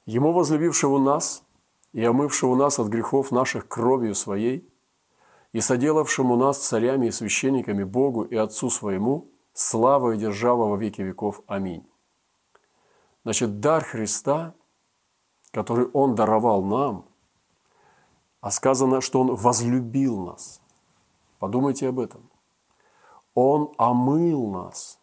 Ему, 0.07 0.33
возлюбившего 0.33 0.99
нас 0.99 1.43
и 1.92 2.02
омывшего 2.04 2.54
нас 2.54 2.78
от 2.78 2.88
грехов 2.88 3.30
наших 3.30 3.68
кровью 3.68 4.14
Своей, 4.14 4.68
и 5.52 5.61
соделавшему 5.61 6.37
нас 6.37 6.58
царями 6.58 7.06
и 7.06 7.11
священниками 7.11 7.84
Богу 7.84 8.22
и 8.22 8.34
Отцу 8.34 8.70
Своему, 8.70 9.28
слава 9.52 10.12
и 10.12 10.18
держава 10.18 10.66
во 10.66 10.76
веки 10.76 11.02
веков. 11.02 11.42
Аминь. 11.46 11.87
Значит, 13.25 13.61
дар 13.61 13.84
Христа, 13.84 14.54
который 15.50 15.87
Он 15.92 16.14
даровал 16.14 16.62
нам, 16.62 17.04
а 18.40 18.50
сказано, 18.50 19.00
что 19.00 19.20
Он 19.20 19.34
возлюбил 19.34 20.18
нас. 20.25 20.61
Подумайте 21.38 21.88
об 21.88 22.00
этом. 22.00 22.30
Он 23.34 23.72
омыл 23.76 24.50
нас 24.50 24.99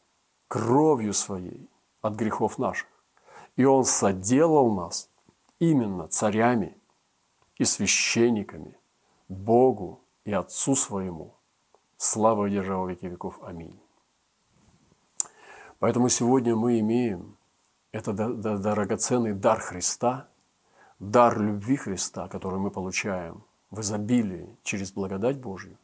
кровью 0.48 1.14
Своей 1.14 1.70
от 2.02 2.16
грехов 2.16 2.58
наших. 2.58 2.88
И 3.56 3.66
Он 3.66 3.86
соделал 3.86 4.74
нас 4.74 5.10
именно 5.60 6.08
царями 6.08 6.79
и 7.60 7.66
священниками 7.66 8.76
Богу 9.28 10.02
и 10.26 10.34
Отцу 10.34 10.76
Своему. 10.76 11.36
Слава 11.98 12.48
и 12.48 12.52
держава 12.52 12.88
веки 12.88 13.06
веков. 13.06 13.40
Аминь. 13.44 13.78
Поэтому 15.78 16.10
сегодня 16.10 16.56
мы 16.56 16.80
имеем 16.80 17.38
это 17.92 18.14
драгоценный 18.14 19.34
дар 19.34 19.60
Христа, 19.60 20.28
дар 21.00 21.40
любви 21.40 21.76
Христа, 21.76 22.28
который 22.28 22.60
мы 22.60 22.72
получаем 22.72 23.44
в 23.72 23.82
изобилии 23.82 24.58
через 24.64 24.92
благодать 24.92 25.40
Божью. 25.40 25.78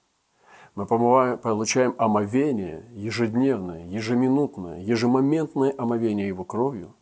Мы 0.76 0.86
получаем 0.86 1.96
омовение 1.98 2.86
ежедневное, 2.92 3.86
ежеминутное, 3.86 4.82
ежемоментное 4.82 5.74
омовение 5.78 6.28
Его 6.28 6.44
кровью. 6.44 6.94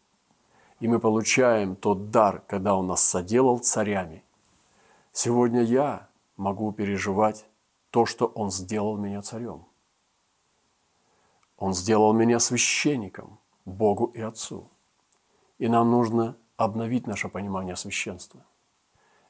И 0.79 0.87
мы 0.87 0.99
получаем 0.99 1.75
тот 1.75 2.11
дар, 2.11 2.43
когда 2.47 2.75
Он 2.75 2.87
нас 2.87 3.01
соделал 3.01 3.59
царями. 3.59 4.23
Сегодня 5.13 5.61
я 5.61 6.09
могу 6.35 6.73
переживать 6.73 7.45
то, 7.91 8.05
что 8.05 8.25
Он 8.25 8.51
сделал 8.51 8.97
меня 8.97 9.21
царем– 9.21 9.65
он 11.63 11.73
сделал 11.73 12.11
меня 12.11 12.39
священником 12.39 13.39
Богу 13.63 14.07
и 14.07 14.19
Отцу. 14.19 14.69
И 15.59 15.69
нам 15.69 15.91
нужно 15.91 16.35
обновить 16.57 17.07
наше 17.07 17.29
понимание 17.29 17.77
священства. 17.77 18.45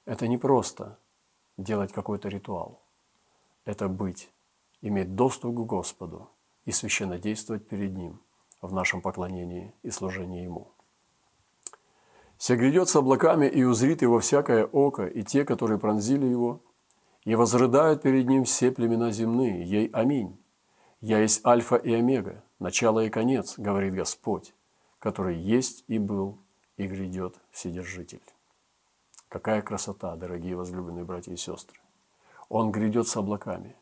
Это 0.06 0.28
не 0.28 0.40
просто 0.40 0.98
делать 1.58 1.94
какой-то 1.94 2.30
ритуал. 2.30 2.82
Это 3.66 3.88
быть, 3.88 4.32
иметь 4.82 5.14
доступ 5.14 5.56
к 5.56 5.60
Господу 5.60 6.32
и 6.66 6.72
священно 6.72 7.20
действовать 7.20 7.68
перед 7.68 7.96
Ним 7.96 8.20
в 8.62 8.74
нашем 8.74 9.02
поклонении 9.02 9.76
и 9.84 9.92
служении 9.92 10.42
Ему. 10.42 10.73
«Се 12.44 12.58
грядет 12.58 12.90
с 12.90 12.96
облаками, 12.98 13.48
и 13.48 13.64
узрит 13.64 14.02
его 14.02 14.20
всякое 14.20 14.66
око, 14.66 15.06
и 15.06 15.24
те, 15.24 15.46
которые 15.46 15.80
пронзили 15.80 16.26
его, 16.26 16.60
и 17.24 17.36
возрыдают 17.36 18.02
перед 18.02 18.28
ним 18.28 18.44
все 18.44 18.70
племена 18.70 19.12
земные, 19.12 19.64
ей 19.64 19.88
аминь. 19.94 20.38
«Я 21.00 21.20
есть 21.20 21.46
Альфа 21.46 21.78
и 21.78 21.94
Омега, 21.94 22.44
начало 22.60 23.00
и 23.00 23.10
конец, 23.10 23.58
говорит 23.58 23.94
Господь, 23.94 24.54
который 25.00 25.38
есть 25.38 25.86
и 25.88 25.98
был, 26.00 26.38
и 26.76 26.86
грядет 26.86 27.40
Вседержитель». 27.52 28.20
Какая 29.30 29.62
красота, 29.62 30.18
дорогие 30.18 30.58
возлюбленные 30.58 31.06
братья 31.06 31.32
и 31.32 31.38
сестры! 31.38 31.80
Он 32.50 32.74
грядет 32.74 33.08
с 33.08 33.16
облаками. 33.16 33.78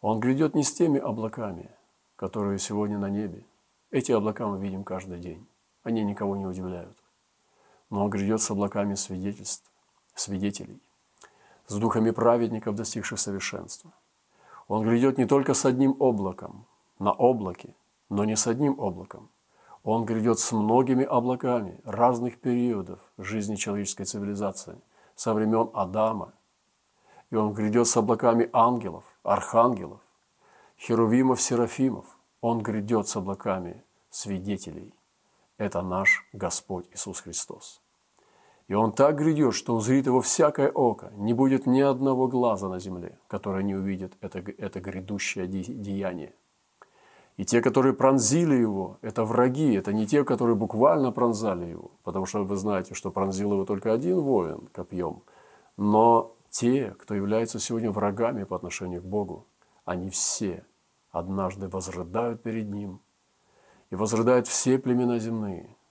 Он 0.00 0.20
грядет 0.20 0.54
не 0.54 0.62
с 0.62 0.72
теми 0.72 0.98
облаками, 0.98 1.68
которые 2.16 2.58
сегодня 2.60 2.96
на 2.96 3.10
небе. 3.10 3.44
Эти 3.90 4.12
облака 4.12 4.46
мы 4.46 4.58
видим 4.58 4.84
каждый 4.84 5.18
день. 5.18 5.46
Они 5.82 6.02
никого 6.02 6.34
не 6.34 6.46
удивляют. 6.46 6.96
Но 7.90 8.04
он 8.04 8.10
грядет 8.10 8.40
с 8.42 8.50
облаками 8.50 8.94
свидетельств, 8.94 9.70
свидетелей, 10.14 10.80
с 11.66 11.74
духами 11.74 12.10
праведников, 12.10 12.74
достигших 12.74 13.18
совершенства– 13.18 13.92
он 14.68 14.84
грядет 14.84 15.16
не 15.16 15.26
только 15.26 15.54
с 15.54 15.64
одним 15.64 15.96
облаком, 15.98 16.66
на 16.98 17.10
облаке, 17.12 17.74
но 18.10 18.24
не 18.24 18.36
с 18.36 18.46
одним 18.46 18.78
облаком. 18.78 19.30
Он 19.82 20.04
грядет 20.04 20.38
с 20.38 20.52
многими 20.52 21.04
облаками 21.04 21.80
разных 21.84 22.38
периодов 22.38 23.00
жизни 23.16 23.56
человеческой 23.56 24.04
цивилизации, 24.04 24.78
со 25.16 25.32
времен 25.32 25.70
Адама. 25.72 26.34
И 27.30 27.36
он 27.36 27.54
грядет 27.54 27.86
с 27.86 27.96
облаками 27.96 28.50
ангелов, 28.52 29.04
архангелов, 29.22 30.00
херувимов, 30.78 31.40
серафимов. 31.40 32.04
Он 32.42 32.62
грядет 32.62 33.08
с 33.08 33.16
облаками 33.16 33.82
свидетелей. 34.10 34.94
Это 35.58 35.82
наш 35.82 36.24
Господь 36.32 36.86
Иисус 36.92 37.20
Христос. 37.20 37.82
И 38.68 38.74
он 38.74 38.92
так 38.92 39.16
грядет, 39.16 39.54
что 39.54 39.74
узрит 39.74 40.06
его 40.06 40.20
всякое 40.20 40.70
око, 40.70 41.10
не 41.16 41.34
будет 41.34 41.66
ни 41.66 41.80
одного 41.80 42.28
глаза 42.28 42.68
на 42.68 42.78
земле, 42.78 43.18
которое 43.26 43.62
не 43.64 43.74
увидит 43.74 44.16
это, 44.20 44.38
это 44.38 44.80
грядущее 44.80 45.46
деяние. 45.46 46.34
И 47.38 47.44
те, 47.44 47.60
которые 47.60 47.94
пронзили 47.94 48.54
его, 48.54 48.98
это 49.00 49.24
враги, 49.24 49.74
это 49.74 49.92
не 49.92 50.06
те, 50.06 50.24
которые 50.24 50.54
буквально 50.54 51.12
пронзали 51.12 51.66
его, 51.66 51.92
потому 52.04 52.26
что 52.26 52.44
вы 52.44 52.56
знаете, 52.56 52.94
что 52.94 53.10
пронзил 53.10 53.52
его 53.52 53.64
только 53.64 53.92
один 53.92 54.20
воин 54.20 54.68
копьем, 54.72 55.22
но 55.76 56.36
те, 56.50 56.94
кто 56.98 57.14
являются 57.14 57.58
сегодня 57.58 57.90
врагами 57.90 58.44
по 58.44 58.56
отношению 58.56 59.00
к 59.00 59.04
Богу, 59.04 59.46
они 59.84 60.10
все 60.10 60.64
однажды 61.10 61.68
возрыдают 61.68 62.42
перед 62.42 62.68
Ним, 62.68 63.00
и 63.90 63.96
возрыдают 63.96 64.46
все 64.46 64.78
племена 64.78 65.18
земные– 65.18 65.74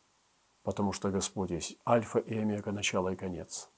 потому 0.68 0.92
что 0.92 1.12
Господь 1.12 1.52
есть 1.52 1.78
альфа 1.88 2.20
и 2.20 2.38
омега, 2.38 2.74
начало 2.74 3.14
и 3.14 3.16
конец. 3.16 3.70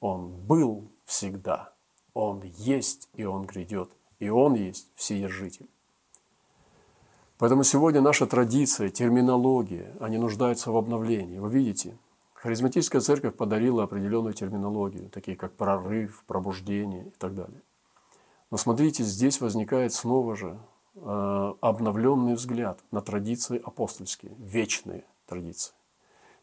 Он 0.00 0.30
был 0.30 0.90
всегда, 1.04 1.74
Он 2.14 2.40
есть 2.42 3.10
и 3.12 3.24
Он 3.26 3.44
грядет, 3.44 3.90
и 4.18 4.30
Он 4.30 4.54
есть 4.54 4.90
Вседержитель. 4.94 5.68
Поэтому 7.36 7.64
сегодня 7.64 8.00
наша 8.00 8.26
традиция, 8.26 8.88
терминология, 8.88 9.94
они 10.00 10.16
нуждаются 10.16 10.72
в 10.72 10.76
обновлении. 10.78 11.38
Вы 11.38 11.50
видите, 11.50 11.98
харизматическая 12.32 13.02
церковь 13.02 13.36
подарила 13.36 13.82
определенную 13.82 14.32
терминологию, 14.32 15.10
такие 15.10 15.36
как 15.36 15.52
прорыв, 15.52 16.24
пробуждение 16.26 17.08
и 17.08 17.18
так 17.18 17.34
далее. 17.34 17.60
Но 18.50 18.56
смотрите, 18.56 19.04
здесь 19.04 19.38
возникает 19.42 19.92
снова 19.92 20.34
же 20.34 20.58
обновленный 20.94 22.34
взгляд 22.34 22.80
на 22.90 23.00
традиции 23.00 23.60
апостольские, 23.64 24.34
вечные 24.38 25.04
традиции. 25.26 25.74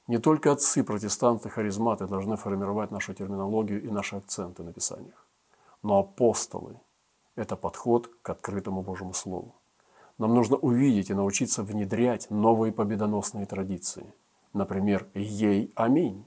Не 0.07 0.19
только 0.19 0.51
отцы, 0.51 0.83
протестанты, 0.83 1.49
харизматы 1.49 2.07
должны 2.07 2.37
формировать 2.37 2.91
нашу 2.91 3.13
терминологию 3.13 3.83
и 3.83 3.89
наши 3.89 4.17
акценты 4.17 4.63
на 4.63 4.71
Писаниях, 4.71 5.27
но 5.81 5.99
апостолы– 5.99 6.79
это 7.35 7.55
подход 7.55 8.09
к 8.21 8.29
открытому 8.29 8.81
Божьему 8.81 9.13
Слову. 9.13 9.55
Нам 10.17 10.33
нужно 10.33 10.57
увидеть 10.57 11.09
и 11.09 11.13
научиться 11.13 11.63
внедрять 11.63 12.29
новые 12.29 12.71
победоносные 12.71 13.45
традиции. 13.45 14.13
Например, 14.53 15.07
«Ей 15.13 15.73
аминь». 15.75 16.25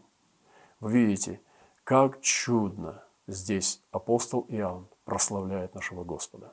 Вы 0.80 0.92
видите, 0.92 1.40
как 1.84 2.20
чудно 2.20 3.02
здесь 3.26 3.82
апостол 3.90 4.44
Иоанн 4.48 4.86
прославляет 5.04 5.74
нашего 5.74 6.04
Господа. 6.04 6.52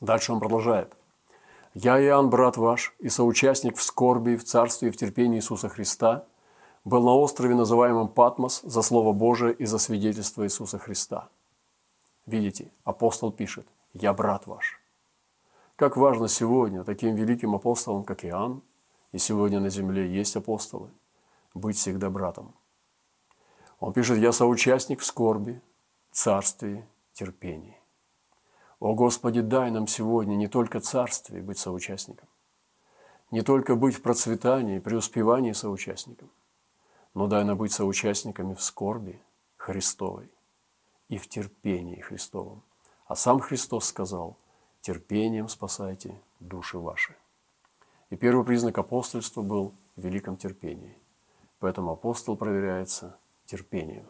Дальше 0.00 0.32
он 0.32 0.40
продолжает– 0.40 0.94
я, 1.80 2.02
Иоанн, 2.02 2.28
брат 2.28 2.56
ваш, 2.56 2.92
и 2.98 3.08
соучастник 3.08 3.76
в 3.76 3.82
скорби, 3.82 4.34
в 4.34 4.42
царстве 4.42 4.88
и 4.88 4.90
в 4.90 4.96
терпении 4.96 5.38
Иисуса 5.38 5.68
Христа, 5.68 6.24
был 6.84 7.04
на 7.04 7.14
острове, 7.14 7.54
называемом 7.54 8.08
Патмос, 8.08 8.62
за 8.62 8.82
Слово 8.82 9.12
Божие 9.12 9.54
и 9.54 9.64
за 9.64 9.78
свидетельство 9.78 10.44
Иисуса 10.44 10.78
Христа. 10.78 11.28
Видите, 12.26 12.72
апостол 12.82 13.30
пишет, 13.30 13.68
«Я 13.92 14.12
брат 14.12 14.48
ваш». 14.48 14.80
Как 15.76 15.96
важно 15.96 16.26
сегодня 16.26 16.82
таким 16.82 17.14
великим 17.14 17.54
апостолам, 17.54 18.02
как 18.02 18.24
Иоанн, 18.24 18.62
и 19.12 19.18
сегодня 19.18 19.60
на 19.60 19.68
земле 19.70 20.10
есть 20.10 20.34
апостолы, 20.34 20.90
быть 21.54 21.76
всегда 21.76 22.10
братом. 22.10 22.56
Он 23.78 23.92
пишет, 23.92 24.18
«Я 24.18 24.32
соучастник 24.32 24.98
в 24.98 25.04
скорби, 25.04 25.62
царстве, 26.10 26.88
терпении». 27.12 27.77
О 28.80 28.94
Господи, 28.94 29.40
дай 29.40 29.70
нам 29.70 29.88
сегодня 29.88 30.36
не 30.36 30.46
только 30.46 30.80
царствие 30.80 31.42
быть 31.42 31.58
соучастником, 31.58 32.28
не 33.30 33.42
только 33.42 33.74
быть 33.74 33.96
в 33.96 34.02
процветании, 34.02 34.78
преуспевании 34.78 35.52
соучастником, 35.52 36.30
но 37.12 37.26
дай 37.26 37.44
нам 37.44 37.58
быть 37.58 37.72
соучастниками 37.72 38.54
в 38.54 38.62
скорби 38.62 39.20
Христовой 39.56 40.30
и 41.08 41.18
в 41.18 41.28
терпении 41.28 42.00
Христовом. 42.00 42.62
А 43.06 43.16
сам 43.16 43.40
Христос 43.40 43.86
сказал, 43.86 44.36
терпением 44.80 45.48
спасайте 45.48 46.14
души 46.38 46.78
ваши. 46.78 47.16
И 48.10 48.16
первый 48.16 48.44
признак 48.44 48.78
апостольства 48.78 49.42
был 49.42 49.74
в 49.96 50.02
великом 50.02 50.36
терпении. 50.36 50.96
Поэтому 51.58 51.92
апостол 51.92 52.36
проверяется 52.36 53.18
терпением. 53.46 54.06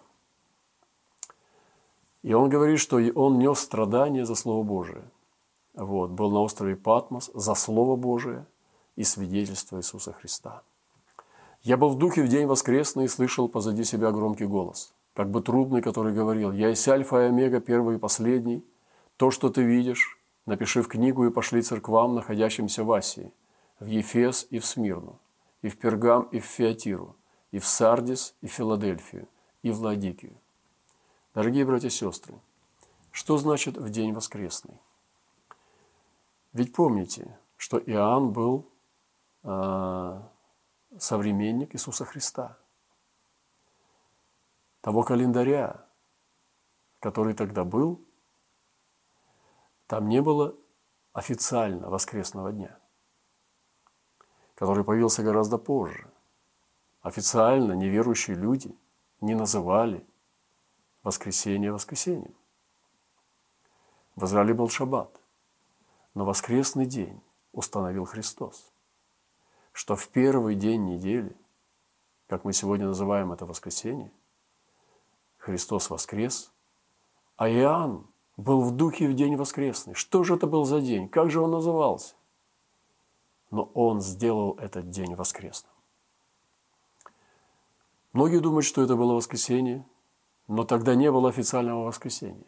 И 2.22 2.34
он 2.34 2.48
говорит, 2.48 2.80
что 2.80 2.96
он 3.14 3.38
нес 3.38 3.58
страдания 3.58 4.24
за 4.24 4.34
Слово 4.34 4.64
Божие. 4.64 5.04
Вот, 5.74 6.10
был 6.10 6.30
на 6.30 6.40
острове 6.40 6.74
Патмос 6.74 7.30
за 7.34 7.54
Слово 7.54 7.96
Божие 7.96 8.46
и 8.96 9.04
свидетельство 9.04 9.78
Иисуса 9.78 10.12
Христа. 10.12 10.62
Я 11.62 11.76
был 11.76 11.90
в 11.90 11.98
духе 11.98 12.22
в 12.22 12.28
день 12.28 12.46
воскресный 12.46 13.04
и 13.04 13.08
слышал 13.08 13.48
позади 13.48 13.84
себя 13.84 14.10
громкий 14.10 14.46
голос, 14.46 14.92
как 15.14 15.30
бы 15.30 15.40
трубный, 15.40 15.82
который 15.82 16.12
говорил, 16.12 16.52
«Я 16.52 16.68
есть 16.68 16.86
Альфа 16.88 17.22
и 17.22 17.28
Омега, 17.28 17.60
первый 17.60 17.96
и 17.96 17.98
последний. 17.98 18.64
То, 19.16 19.30
что 19.30 19.50
ты 19.50 19.62
видишь, 19.62 20.18
напиши 20.46 20.82
в 20.82 20.88
книгу 20.88 21.26
и 21.26 21.30
пошли 21.30 21.62
церквам, 21.62 22.14
находящимся 22.14 22.82
в 22.82 22.92
Асии, 22.92 23.32
в 23.78 23.86
Ефес 23.86 24.46
и 24.50 24.58
в 24.58 24.66
Смирну, 24.66 25.18
и 25.62 25.68
в 25.68 25.78
Пергам, 25.78 26.22
и 26.32 26.40
в 26.40 26.44
Фиатиру, 26.44 27.16
и 27.50 27.58
в 27.58 27.66
Сардис, 27.66 28.34
и 28.40 28.46
в 28.46 28.52
Филадельфию, 28.52 29.28
и 29.62 29.70
в 29.70 29.80
Ладикию. 29.80 30.36
Дорогие 31.34 31.66
братья 31.66 31.88
и 31.88 31.90
сестры, 31.90 32.40
что 33.12 33.36
значит 33.36 33.76
в 33.76 33.90
день 33.90 34.14
воскресный? 34.14 34.80
Ведь 36.54 36.72
помните, 36.72 37.38
что 37.56 37.78
Иоанн 37.78 38.32
был 38.32 38.72
э, 39.42 40.22
современник 40.96 41.74
Иисуса 41.74 42.06
Христа, 42.06 42.58
того 44.80 45.02
календаря, 45.02 45.86
который 46.98 47.34
тогда 47.34 47.62
был, 47.64 48.02
там 49.86 50.08
не 50.08 50.22
было 50.22 50.56
официально 51.12 51.90
воскресного 51.90 52.52
дня, 52.52 52.78
который 54.54 54.82
появился 54.82 55.22
гораздо 55.22 55.58
позже. 55.58 56.10
Официально 57.02 57.74
неверующие 57.74 58.34
люди 58.34 58.74
не 59.20 59.34
называли 59.34 60.07
воскресенье 61.02 61.72
воскресеньем. 61.72 62.34
В 64.16 64.24
Израиле 64.24 64.54
был 64.54 64.68
шаббат, 64.68 65.20
но 66.14 66.24
воскресный 66.24 66.86
день 66.86 67.20
установил 67.52 68.04
Христос, 68.04 68.72
что 69.72 69.96
в 69.96 70.08
первый 70.08 70.54
день 70.54 70.84
недели, 70.84 71.36
как 72.26 72.44
мы 72.44 72.52
сегодня 72.52 72.86
называем 72.86 73.32
это 73.32 73.46
воскресенье, 73.46 74.10
Христос 75.38 75.88
воскрес, 75.88 76.52
а 77.36 77.48
Иоанн 77.48 78.06
был 78.36 78.62
в 78.62 78.72
духе 78.72 79.08
в 79.08 79.14
день 79.14 79.36
воскресный. 79.36 79.94
Что 79.94 80.24
же 80.24 80.34
это 80.34 80.46
был 80.46 80.64
за 80.64 80.80
день? 80.80 81.08
Как 81.08 81.30
же 81.30 81.40
он 81.40 81.50
назывался? 81.50 82.14
Но 83.50 83.64
он 83.74 84.00
сделал 84.00 84.54
этот 84.58 84.90
день 84.90 85.14
воскресным. 85.14 85.72
Многие 88.12 88.40
думают, 88.40 88.64
что 88.64 88.82
это 88.82 88.96
было 88.96 89.14
воскресенье, 89.14 89.86
но 90.48 90.64
тогда 90.64 90.94
не 90.94 91.12
было 91.12 91.28
официального 91.28 91.84
воскресенья. 91.84 92.46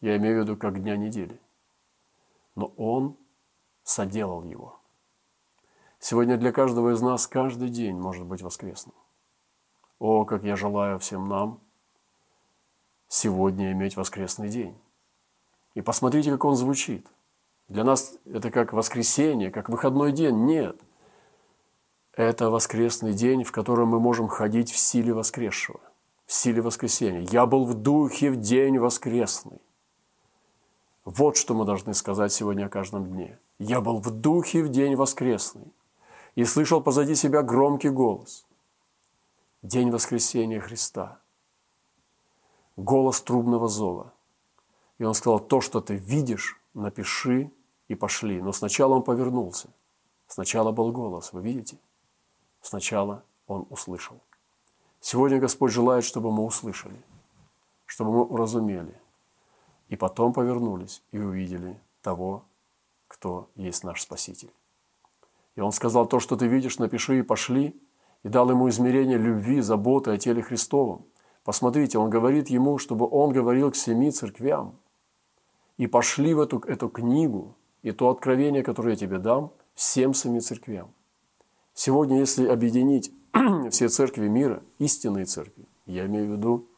Я 0.00 0.16
имею 0.16 0.40
в 0.40 0.42
виду 0.42 0.56
как 0.56 0.82
дня 0.82 0.96
недели. 0.96 1.40
Но 2.56 2.66
он 2.76 3.16
соделал 3.84 4.42
его. 4.42 4.78
Сегодня 6.00 6.36
для 6.36 6.50
каждого 6.52 6.92
из 6.92 7.00
нас 7.00 7.26
каждый 7.28 7.68
день 7.68 7.96
может 7.96 8.26
быть 8.26 8.42
воскресным. 8.42 8.94
О, 10.00 10.24
как 10.24 10.42
я 10.42 10.56
желаю 10.56 10.98
всем 10.98 11.28
нам 11.28 11.60
сегодня 13.12 13.72
иметь 13.72 13.96
воскресный 13.96 14.48
день. 14.48 14.74
И 15.74 15.82
посмотрите, 15.82 16.30
как 16.30 16.46
он 16.46 16.56
звучит. 16.56 17.06
Для 17.68 17.84
нас 17.84 18.16
это 18.24 18.50
как 18.50 18.72
воскресенье, 18.72 19.50
как 19.50 19.68
выходной 19.68 20.12
день. 20.12 20.46
Нет. 20.46 20.80
Это 22.14 22.48
воскресный 22.48 23.12
день, 23.12 23.44
в 23.44 23.52
котором 23.52 23.88
мы 23.88 24.00
можем 24.00 24.28
ходить 24.28 24.70
в 24.70 24.78
силе 24.78 25.12
воскресшего, 25.12 25.80
силе 26.32 26.62
воскресения. 26.62 27.20
Я 27.30 27.46
был 27.46 27.64
в 27.64 27.74
духе 27.74 28.30
в 28.30 28.36
день 28.36 28.78
воскресный. 28.78 29.60
Вот 31.04 31.36
что 31.36 31.54
мы 31.54 31.64
должны 31.64 31.94
сказать 31.94 32.32
сегодня 32.32 32.66
о 32.66 32.68
каждом 32.68 33.06
дне. 33.06 33.38
Я 33.58 33.80
был 33.80 33.98
в 33.98 34.10
духе 34.10 34.62
в 34.62 34.68
день 34.68 34.94
воскресный 34.94 35.72
и 36.34 36.44
слышал 36.44 36.80
позади 36.80 37.14
себя 37.14 37.42
громкий 37.42 37.90
голос. 37.90 38.46
День 39.62 39.90
воскресения 39.90 40.60
Христа. 40.60 41.20
Голос 42.76 43.20
трубного 43.20 43.68
зова– 43.68 44.12
и 45.02 45.04
он 45.04 45.14
сказал, 45.14 45.40
то, 45.40 45.60
что 45.60 45.80
ты 45.80 45.96
видишь, 45.96 46.60
напиши 46.74 47.50
и 47.88 47.96
пошли. 47.96 48.40
Но 48.40 48.52
сначала 48.52 48.94
он 48.94 49.02
повернулся. 49.02 49.68
Сначала 50.28 50.70
был 50.70 50.92
голос, 50.92 51.32
вы 51.32 51.42
видите? 51.42 51.76
Сначала 52.60 53.24
он 53.48 53.66
услышал. 53.68 54.20
Сегодня 55.04 55.40
Господь 55.40 55.72
желает, 55.72 56.04
чтобы 56.04 56.30
мы 56.30 56.44
услышали, 56.44 56.94
чтобы 57.86 58.12
мы 58.12 58.24
уразумели. 58.24 58.94
И 59.88 59.96
потом 59.96 60.32
повернулись 60.32 61.02
и 61.10 61.18
увидели 61.18 61.76
того, 62.02 62.44
кто 63.08 63.50
есть 63.56 63.82
наш 63.82 64.00
Спаситель. 64.00 64.52
И 65.56 65.60
он 65.60 65.72
сказал, 65.72 66.06
то, 66.06 66.20
что 66.20 66.36
ты 66.36 66.46
видишь, 66.46 66.78
напиши 66.78 67.18
и 67.18 67.22
пошли, 67.22 67.74
и 68.22 68.28
дал 68.28 68.48
ему 68.48 68.68
измерение 68.68 69.18
любви, 69.18 69.60
заботы 69.60 70.12
о 70.12 70.18
теле 70.18 70.40
Христовом. 70.40 71.04
Посмотрите, 71.42 71.98
он 71.98 72.08
говорит 72.08 72.48
ему, 72.48 72.78
чтобы 72.78 73.08
он 73.10 73.32
говорил 73.32 73.72
к 73.72 73.76
семи 73.76 74.12
церквям 74.12 74.78
и 75.78 75.88
пошли 75.88 76.32
в 76.32 76.40
эту, 76.40 76.60
эту 76.60 76.88
книгу 76.88 77.56
и 77.82 77.90
то 77.90 78.08
откровение, 78.08 78.62
которое 78.62 78.90
я 78.90 78.96
тебе 78.96 79.18
дам, 79.18 79.50
всем 79.74 80.14
семи 80.14 80.38
церквям. 80.38 80.94
Сегодня, 81.74 82.20
если 82.20 82.46
объединить 82.46 83.12
все 83.70 83.88
церкви 83.88 84.28
мира, 84.28 84.62
истинные 84.78 85.24
церкви, 85.24 85.66
я 85.86 86.06
имею 86.06 86.28
в 86.28 86.36
виду 86.36 86.68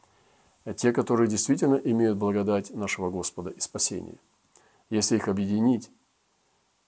те, 0.77 0.93
которые 0.93 1.29
действительно 1.29 1.77
имеют 1.77 2.19
благодать 2.19 2.75
нашего 2.75 3.11
Господа 3.11 3.51
и 3.51 3.61
спасения, 3.61 4.19
если 4.91 5.17
их 5.17 5.29
объединить 5.29 5.91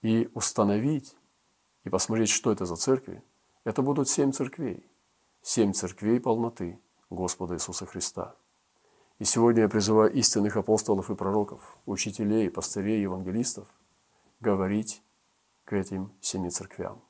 и 0.01 0.29
установить, 0.33 1.15
и 1.83 1.89
посмотреть, 1.89 2.29
что 2.29 2.51
это 2.51 2.65
за 2.65 2.75
церкви, 2.75 3.23
это 3.63 3.81
будут 3.81 4.09
семь 4.09 4.31
церквей, 4.31 4.85
семь 5.41 5.73
церквей 5.73 6.19
полноты 6.19 6.79
Господа 7.09 7.55
Иисуса 7.55 7.85
Христа– 7.85 8.35
и 9.19 9.23
сегодня 9.23 9.63
я 9.63 9.69
призываю 9.69 10.13
истинных 10.13 10.57
апостолов 10.57 11.09
и 11.09 11.15
пророков, 11.15 11.79
учителей, 11.87 12.51
пастырей, 12.51 13.01
евангелистов 13.01 13.67
говорить 14.39 15.01
к 15.65 15.73
этим 15.73 16.11
семи 16.21 16.51
церквям, 16.51 17.01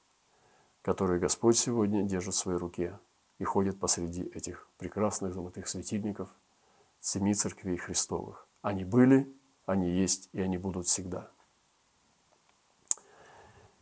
которые 0.87 1.19
Господь 1.19 1.57
сегодня 1.57 2.03
держит 2.03 2.33
в 2.33 2.37
своей 2.37 2.57
руке 2.57 2.97
и 3.39 3.43
ходит 3.43 3.77
посреди 3.77 4.23
этих 4.23 4.69
прекрасных 4.77 5.33
золотых 5.33 5.67
светильников, 5.67 6.29
семи 7.01 7.33
церквей 7.33 7.75
Христовых. 7.75 8.47
Они 8.61 8.85
были, 8.85 9.29
они 9.65 9.89
есть 9.89 10.29
и 10.31 10.39
они 10.39 10.57
будут 10.57 10.87
всегда. 10.87 11.29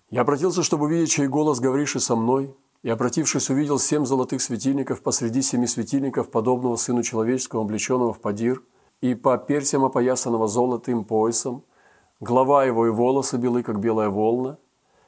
Я 0.10 0.22
обратился, 0.22 0.64
чтобы 0.64 0.86
увидеть, 0.86 1.12
чей 1.12 1.28
голос, 1.28 1.60
говоривший 1.60 2.02
со 2.02 2.16
мной, 2.16 2.56
и, 2.82 2.90
обратившись, 2.90 3.52
увидел 3.52 3.78
семь 3.78 4.08
золотых 4.08 4.42
светильников 4.42 5.04
посреди 5.04 5.44
семи 5.44 5.68
светильников, 5.68 6.32
подобного 6.32 6.76
Сыну 6.76 7.04
Человеческому, 7.04 7.66
облеченного 7.66 8.14
в 8.14 8.20
подир, 8.20 8.64
и 9.02 9.14
по 9.14 9.38
персям 9.38 9.86
опоясанного 9.86 10.48
золотым 10.48 11.06
поясом, 11.06 11.66
голова 12.20 12.66
его 12.66 12.88
и 12.88 12.90
волосы 12.90 13.38
белы, 13.38 13.62
как 13.62 13.80
белая 13.80 14.10
волна, 14.10 14.58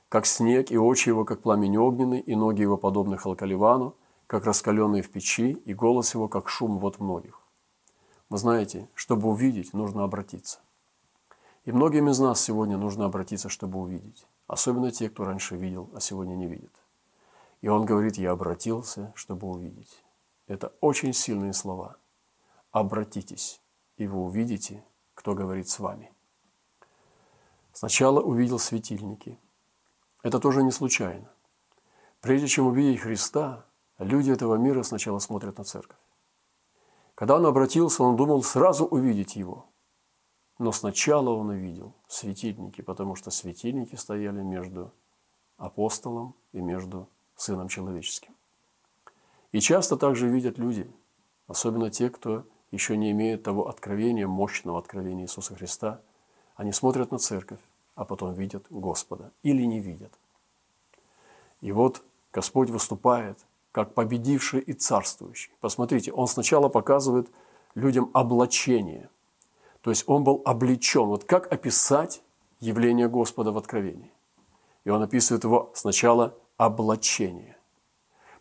как 0.10 0.26
снег, 0.26 0.72
и 0.72 0.78
очи 0.78 1.10
его, 1.10 1.26
как 1.26 1.42
пламень 1.42 1.78
огненный, 1.78 2.20
и 2.20 2.36
ноги 2.36 2.62
его, 2.62 2.78
подобны 2.78 3.18
халкаливану, 3.18 3.96
как 4.28 4.46
раскаленные 4.46 5.02
в 5.02 5.10
печи, 5.10 5.52
и 5.66 5.74
голос 5.74 6.14
его, 6.14 6.28
как 6.28 6.50
шум 6.50 6.80
вот 6.80 7.00
многих. 7.00 7.42
Вы 8.30 8.38
знаете, 8.38 8.90
чтобы 8.94 9.30
увидеть, 9.30 9.74
нужно 9.74 10.04
обратиться. 10.04 10.60
И 11.66 11.72
многим 11.72 12.10
из 12.10 12.20
нас 12.20 12.42
сегодня 12.42 12.78
нужно 12.78 13.06
обратиться, 13.06 13.50
чтобы 13.50 13.80
увидеть. 13.80 14.26
Особенно 14.48 14.92
те, 14.92 15.10
кто 15.10 15.26
раньше 15.26 15.56
видел, 15.56 15.90
а 15.94 16.00
сегодня 16.00 16.36
не 16.36 16.48
видит. 16.48 16.74
И 17.62 17.68
он 17.68 17.86
говорит, 17.86 18.18
я 18.18 18.32
обратился, 18.32 19.12
чтобы 19.16 19.48
увидеть. 19.48 20.04
Это 20.48 20.74
очень 20.80 21.14
сильные 21.14 21.54
слова. 21.54 21.98
Обратитесь, 22.72 23.62
и 23.98 24.08
вы 24.08 24.20
увидите, 24.20 24.84
кто 25.14 25.34
говорит 25.34 25.68
с 25.68 25.80
вами. 25.80 26.12
Сначала 27.74 28.22
увидел 28.22 28.60
светильники. 28.60 29.38
Это 30.28 30.42
тоже 30.42 30.62
не 30.62 30.72
случайно. 30.72 31.32
Прежде 32.20 32.48
чем 32.48 32.68
увидеть 32.68 33.00
Христа, 33.00 33.66
люди 33.98 34.30
этого 34.30 34.56
мира 34.56 34.84
сначала 34.84 35.20
смотрят 35.20 35.58
на 35.58 35.64
церковь. 35.64 35.96
Когда 37.16 37.38
он 37.38 37.46
обратился, 37.46 38.04
он 38.04 38.18
думал 38.18 38.44
сразу 38.44 38.84
увидеть 38.86 39.38
его. 39.38 39.68
Но 40.60 40.74
сначала 40.74 41.30
он 41.30 41.48
увидел 41.48 41.94
светильники, 42.10 42.82
потому 42.82 43.16
что 43.16 43.32
светильники 43.32 43.96
стояли 43.96 44.42
между 44.42 44.92
апостолом 45.56 46.36
и 46.52 46.60
между 46.60 47.08
Сыном 47.38 47.70
Человеческим. 47.70 48.36
И 49.54 49.62
часто 49.62 49.96
также 49.96 50.28
видят 50.28 50.58
люди, 50.58 50.92
особенно 51.48 51.90
те, 51.90 52.10
кто 52.10 52.44
еще 52.72 52.98
не 52.98 53.12
имеет 53.12 53.44
того 53.44 53.70
откровения, 53.70 54.28
мощного 54.28 54.78
откровения 54.78 55.24
Иисуса 55.24 55.56
Христа, 55.56 56.02
они 56.58 56.74
смотрят 56.74 57.12
на 57.12 57.18
церковь, 57.18 57.62
а 57.98 58.06
потом 58.06 58.34
видят 58.36 58.64
Господа 58.70 59.32
или 59.42 59.64
не 59.64 59.80
видят. 59.80 60.14
И 61.62 61.72
вот 61.72 62.04
Господь 62.32 62.70
выступает 62.70 63.40
как 63.72 63.96
победивший 63.96 64.62
и 64.62 64.74
царствующий. 64.74 65.52
Посмотрите, 65.60 66.14
Он 66.14 66.28
сначала 66.28 66.70
показывает 66.70 67.28
людям 67.74 68.12
облачение. 68.14 69.10
То 69.82 69.90
есть 69.90 70.04
Он 70.08 70.24
был 70.24 70.44
облечен. 70.46 71.08
Вот 71.08 71.24
как 71.24 71.52
описать 71.52 72.22
явление 72.60 73.10
Господа 73.10 73.52
в 73.52 73.58
откровении? 73.58 74.12
И 74.86 74.92
Он 74.92 75.02
описывает 75.02 75.44
его 75.44 75.72
сначала 75.74 76.36
облачение. 76.58 77.58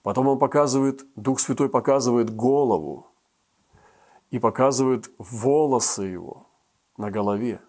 Потом 0.03 0.29
он 0.29 0.39
показывает, 0.39 1.05
Дух 1.17 1.41
Святой 1.41 1.69
показывает 1.69 2.35
голову 2.35 3.07
и 4.31 4.39
показывает 4.39 5.11
волосы 5.19 6.03
его 6.03 6.47
на 6.99 7.11
голове. 7.11 7.61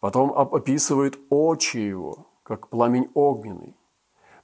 Потом 0.00 0.32
описывает 0.32 1.18
очи 1.28 1.78
его, 1.78 2.26
как 2.42 2.68
пламень 2.68 3.10
огненный. 3.14 3.76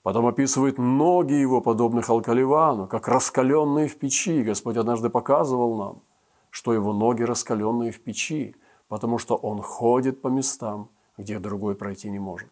Потом 0.03 0.27
описывает 0.27 0.79
ноги 0.79 1.33
его, 1.33 1.61
подобных 1.61 2.11
алкаливану, 2.11 2.87
как 2.87 3.09
раскаленные 3.09 3.89
в 3.89 3.97
печи. 3.99 4.43
Господь 4.43 4.77
однажды 4.77 5.09
показывал 5.09 5.77
нам, 5.77 6.03
что 6.51 6.75
его 6.75 6.93
ноги 6.93 7.23
раскаленные 7.23 7.93
в 7.93 8.03
печи, 8.03 8.55
потому 8.89 9.19
что 9.19 9.37
он 9.37 9.63
ходит 9.63 10.21
по 10.21 10.29
местам, 10.29 10.91
где 11.17 11.39
другой 11.39 11.75
пройти 11.75 12.11
не 12.11 12.19
может. 12.19 12.51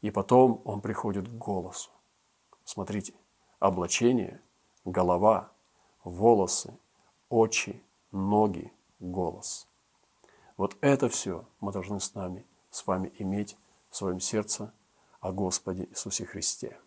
И 0.00 0.10
потом 0.10 0.62
он 0.64 0.80
приходит 0.80 1.28
к 1.28 1.32
голосу. 1.32 1.90
Смотрите, 2.64 3.12
облачение, 3.58 4.40
голова, 4.84 5.50
волосы, 6.04 6.78
очи, 7.28 7.82
ноги, 8.12 8.72
голос. 8.98 9.68
Вот 10.56 10.76
это 10.80 11.08
все 11.08 11.46
мы 11.60 11.72
должны 11.72 12.00
с 12.00 12.14
нами, 12.14 12.46
с 12.70 12.86
вами 12.86 13.12
иметь 13.18 13.56
в 13.90 13.96
своем 13.96 14.20
сердце 14.20 14.72
о 15.20 15.32
Господе 15.32 15.84
Иисусе 15.84 16.24
Христе. 16.24 16.78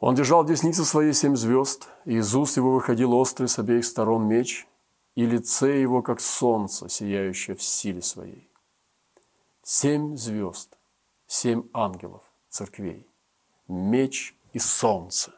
Он 0.00 0.14
держал 0.14 0.44
в 0.44 0.46
деснице 0.46 0.84
своей 0.84 1.14
семь 1.14 1.36
звезд, 1.36 1.88
и 2.04 2.16
из 2.16 2.34
уст 2.34 2.56
его 2.56 2.72
выходил 2.72 3.14
острый 3.14 3.48
с 3.48 3.58
обеих 3.58 3.84
сторон 3.84 4.26
меч, 4.26 4.66
и 5.14 5.24
лице 5.24 5.80
его, 5.80 6.02
как 6.02 6.20
солнце, 6.20 6.88
сияющее 6.88 7.56
в 7.56 7.62
силе 7.62 8.02
своей. 8.02 8.50
Семь 9.62 10.16
звезд, 10.16 10.76
семь 11.26 11.68
ангелов 11.72 12.22
церквей, 12.50 13.08
меч 13.66 14.36
и 14.52 14.58
солнце. 14.58 15.32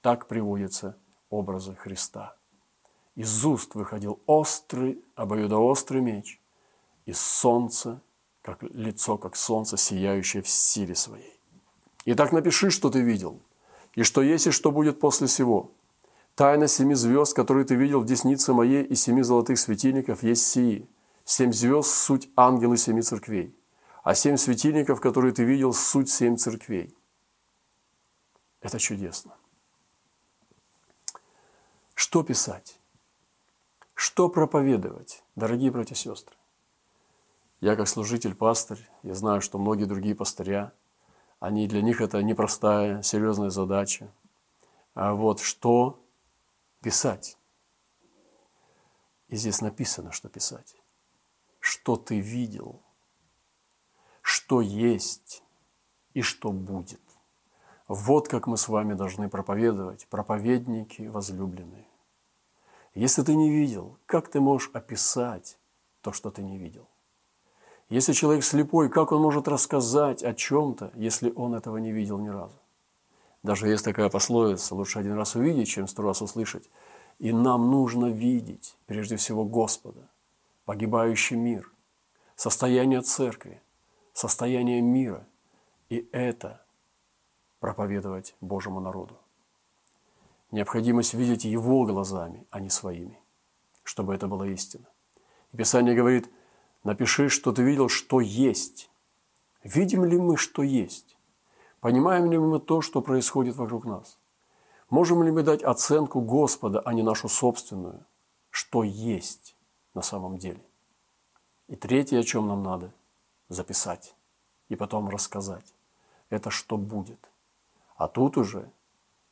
Так 0.00 0.28
приводятся 0.28 0.96
образы 1.28 1.74
Христа. 1.74 2.36
Из 3.14 3.44
уст 3.44 3.74
выходил 3.74 4.20
острый, 4.26 5.02
обоюдоострый 5.16 6.00
меч, 6.00 6.40
из 7.04 7.20
солнца 7.20 8.00
как 8.40 8.62
лицо, 8.62 9.18
как 9.18 9.36
солнце, 9.36 9.76
сияющее 9.76 10.42
в 10.42 10.48
силе 10.48 10.94
своей. 10.94 11.38
Итак, 12.06 12.32
напиши, 12.32 12.70
что 12.70 12.90
ты 12.90 13.00
видел, 13.00 13.38
и 13.94 14.02
что 14.02 14.22
есть, 14.22 14.46
и 14.46 14.50
что 14.50 14.72
будет 14.72 14.98
после 14.98 15.26
всего. 15.26 15.70
Тайна 16.34 16.66
семи 16.66 16.94
звезд, 16.94 17.34
которые 17.34 17.64
ты 17.64 17.74
видел 17.74 18.00
в 18.00 18.06
деснице 18.06 18.52
моей, 18.52 18.82
и 18.82 18.94
семи 18.94 19.22
золотых 19.22 19.58
светильников, 19.58 20.22
есть 20.22 20.46
сии. 20.46 20.88
Семь 21.24 21.52
звезд– 21.52 21.90
суть 21.90 22.28
ангелы 22.34 22.76
семи 22.76 23.02
церквей, 23.02 23.54
а 24.02 24.14
семь 24.14 24.36
светильников, 24.36 25.00
которые 25.00 25.32
ты 25.32 25.44
видел,– 25.44 25.72
суть 25.74 26.10
семь 26.10 26.36
церквей. 26.36 26.96
Это 28.60 28.78
чудесно. 28.80 29.36
Что 31.94 32.24
писать? 32.24 32.80
Что 34.04 34.28
проповедовать, 34.28 35.22
дорогие 35.36 35.70
братья 35.70 35.94
и 35.94 35.96
сестры? 35.96 36.34
Я 37.60 37.76
как 37.76 37.86
служитель, 37.86 38.34
пастырь, 38.34 38.84
я 39.04 39.14
знаю, 39.14 39.40
что 39.40 39.60
многие 39.60 39.84
другие 39.84 40.16
пастыря, 40.16 40.72
они, 41.38 41.68
для 41.68 41.82
них 41.82 42.00
это 42.00 42.20
непростая, 42.20 43.00
серьезная 43.02 43.50
задача. 43.50 44.12
А 44.94 45.14
вот 45.14 45.38
что 45.38 46.04
писать? 46.80 47.38
И 49.28 49.36
здесь 49.36 49.60
написано, 49.60 50.10
что 50.10 50.28
писать. 50.28 50.74
Что 51.60 51.94
ты 51.94 52.18
видел, 52.18 52.82
что 54.20 54.60
есть 54.60 55.44
и 56.12 56.22
что 56.22 56.50
будет. 56.50 57.00
Вот 57.86 58.26
как 58.26 58.48
мы 58.48 58.56
с 58.56 58.66
вами 58.66 58.94
должны 58.94 59.28
проповедовать, 59.28 60.08
проповедники 60.08 61.02
возлюбленные. 61.02 61.86
Если 62.94 63.22
ты 63.22 63.34
не 63.34 63.50
видел, 63.50 63.98
как 64.06 64.28
ты 64.28 64.40
можешь 64.40 64.70
описать 64.72 65.58
то, 66.02 66.12
что 66.12 66.30
ты 66.30 66.42
не 66.42 66.58
видел? 66.58 66.88
Если 67.88 68.12
человек 68.12 68.44
слепой, 68.44 68.88
как 68.88 69.12
он 69.12 69.22
может 69.22 69.48
рассказать 69.48 70.22
о 70.22 70.34
чем-то, 70.34 70.92
если 70.94 71.32
он 71.34 71.54
этого 71.54 71.78
не 71.78 71.92
видел 71.92 72.18
ни 72.18 72.28
разу? 72.28 72.56
Даже 73.42 73.68
есть 73.68 73.84
такая 73.84 74.08
пословица, 74.08 74.74
лучше 74.74 74.98
один 74.98 75.14
раз 75.14 75.34
увидеть, 75.34 75.68
чем 75.68 75.88
сто 75.88 76.02
раз 76.02 76.22
услышать. 76.22 76.70
И 77.18 77.32
нам 77.32 77.70
нужно 77.70 78.06
видеть, 78.06 78.76
прежде 78.86 79.16
всего, 79.16 79.44
Господа, 79.44 80.08
погибающий 80.64 81.36
мир, 81.36 81.70
состояние 82.36 83.00
церкви, 83.00 83.60
состояние 84.12 84.80
мира. 84.80 85.26
И 85.88 86.08
это 86.12 86.62
проповедовать 87.58 88.34
Божьему 88.40 88.80
народу. 88.80 89.16
Необходимость 90.52 91.14
видеть 91.14 91.44
Его 91.44 91.84
глазами, 91.84 92.46
а 92.50 92.60
не 92.60 92.70
своими, 92.70 93.18
чтобы 93.82 94.14
это 94.14 94.28
была 94.28 94.46
истина. 94.46 94.86
И 95.52 95.56
Писание 95.56 95.96
говорит– 95.96 96.30
Напиши, 96.84 97.28
что 97.28 97.52
ты 97.52 97.62
видел, 97.62 97.88
что 97.88 98.20
есть. 98.20 98.90
Видим 99.62 100.04
ли 100.04 100.18
мы, 100.18 100.36
что 100.36 100.62
есть? 100.62 101.16
Понимаем 101.80 102.30
ли 102.30 102.38
мы 102.38 102.58
то, 102.58 102.80
что 102.80 103.00
происходит 103.00 103.56
вокруг 103.56 103.84
нас? 103.84 104.18
Можем 104.90 105.22
ли 105.22 105.30
мы 105.30 105.42
дать 105.42 105.62
оценку 105.62 106.20
Господа, 106.20 106.80
а 106.80 106.92
не 106.92 107.02
нашу 107.02 107.28
собственную, 107.28 108.04
что 108.50 108.82
есть 108.82 109.56
на 109.94 110.02
самом 110.02 110.38
деле? 110.38 110.60
И 111.68 111.76
третье, 111.76 112.18
о 112.18 112.24
чем 112.24 112.48
нам 112.48 112.62
надо 112.62 112.92
записать 113.48 114.14
и 114.68 114.74
потом 114.74 115.08
рассказать, 115.08 115.74
это 116.30 116.50
что 116.50 116.76
будет. 116.76 117.30
А 117.96 118.08
тут 118.08 118.36
уже 118.36 118.70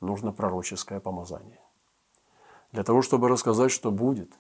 нужно 0.01 0.33
пророческое 0.33 1.01
помазание. 1.01 1.61
Для 2.73 2.85
того, 2.85 3.03
чтобы 3.03 3.29
рассказать, 3.29 3.71
что 3.71 3.91
будет, 3.91 4.33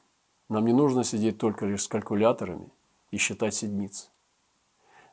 нам 0.48 0.66
не 0.66 0.72
нужно 0.72 1.04
сидеть 1.04 1.38
только 1.38 1.66
лишь 1.66 1.84
с 1.84 1.88
калькуляторами– 1.88 2.72
и 3.10 3.16
считать 3.16 3.54
седмицы. 3.54 4.08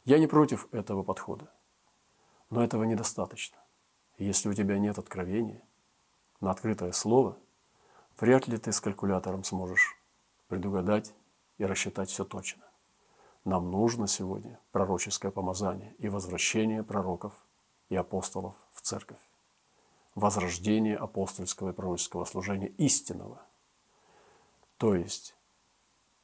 Я 0.06 0.20
не 0.20 0.28
против 0.28 0.74
этого 0.74 1.04
подхода, 1.04 1.52
но 2.50 2.64
этого 2.64 2.84
недостаточно. 2.84 3.58
Если 4.18 4.50
у 4.50 4.54
тебя 4.54 4.80
нет 4.80 4.98
откровения 4.98 5.62
на 6.40 6.52
открытое 6.52 6.92
слово, 6.92 7.38
вряд 8.20 8.48
ли 8.48 8.58
ты 8.58 8.72
с 8.72 8.80
калькулятором 8.80 9.44
сможешь 9.44 9.98
предугадать 10.48 11.14
и 11.58 11.66
рассчитать 11.66 12.10
все 12.10 12.24
точно. 12.24 12.64
Нам 13.44 13.72
нужно 13.72 14.08
сегодня 14.08 14.60
пророческое 14.72 15.32
помазание 15.32 15.94
и 15.98 16.10
возвращение 16.10 16.84
пророков 16.84 17.34
и 17.90 17.96
апостолов 17.96 18.56
в 18.72 18.82
церковь. 18.82 19.20
Возрождение 20.18 20.98
апостольского 20.98 21.70
и 21.70 21.74
пророческого 21.74 22.26
служения 22.26 22.70
истинного. 22.80 23.40
То 24.78 24.96
есть 24.96 25.36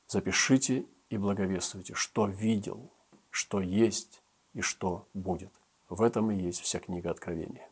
запишите 0.08 0.88
и 1.12 1.17
благовествуйте, 1.19 1.93
что 1.93 2.25
видел, 2.25 2.89
что 3.29 3.62
есть 3.62 4.23
и 4.53 4.62
что 4.62 5.08
будет. 5.13 5.53
В 5.89 6.01
этом 6.01 6.32
и 6.32 6.36
есть 6.36 6.62
вся 6.62 6.79
книга 6.79 7.12
Откровения. 7.12 7.69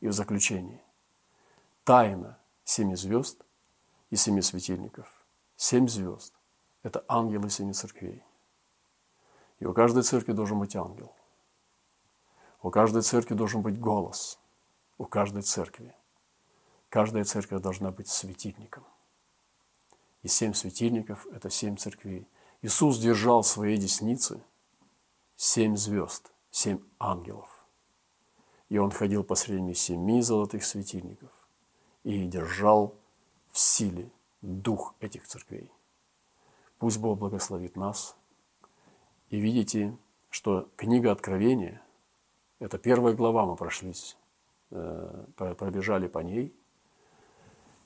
И 0.00 0.08
в 0.08 0.12
заключение. 0.12 0.82
Тайна 1.84 2.36
семи 2.64 2.96
звезд 2.96 3.44
и 4.10 4.16
семи 4.16 4.42
светильников. 4.42 5.06
Семь 5.54 5.86
звезд– 5.86 6.34
это 6.82 7.04
ангелы 7.06 7.48
семи 7.48 7.74
церквей. 7.74 8.24
И 9.60 9.66
у 9.66 9.72
каждой 9.72 10.02
церкви 10.02 10.32
должен 10.32 10.58
быть 10.58 10.74
ангел. 10.74 11.14
У 12.60 12.70
каждой 12.70 13.02
церкви 13.02 13.34
должен 13.34 13.62
быть 13.62 13.78
голос. 13.78 14.40
У 14.98 15.04
каждой 15.04 15.42
церкви. 15.42 15.94
Каждая 16.88 17.24
церковь 17.24 17.62
должна 17.62 17.90
быть 17.90 18.08
светильником 18.08 18.84
и 20.24 20.28
семь 20.28 20.54
светильников– 20.54 21.26
это 21.32 21.50
семь 21.50 21.76
церквей. 21.76 22.26
Иисус 22.62 22.98
держал 22.98 23.42
в 23.42 23.46
своей 23.46 23.76
деснице 23.76 24.42
семь 25.36 25.76
звезд, 25.76 26.32
семь 26.50 26.80
ангелов. 26.98 27.66
И 28.70 28.78
он 28.78 28.90
ходил 28.90 29.22
посредине 29.22 29.74
семи 29.74 30.22
золотых 30.22 30.64
светильников 30.64 31.30
и 32.04 32.24
держал 32.26 32.94
в 33.52 33.58
силе 33.58 34.10
дух 34.40 34.94
этих 34.98 35.26
церквей. 35.26 35.70
Пусть 36.78 36.98
Бог 36.98 37.18
благословит 37.18 37.76
нас. 37.76 38.16
И 39.28 39.38
видите, 39.38 39.94
что 40.30 40.70
книга 40.76 41.12
Откровения, 41.12 41.82
это 42.60 42.78
первая 42.78 43.14
глава, 43.14 43.44
мы 43.44 43.56
прошлись, 43.56 44.16
пробежали 45.36 46.08
по 46.08 46.18
ней, 46.18 46.54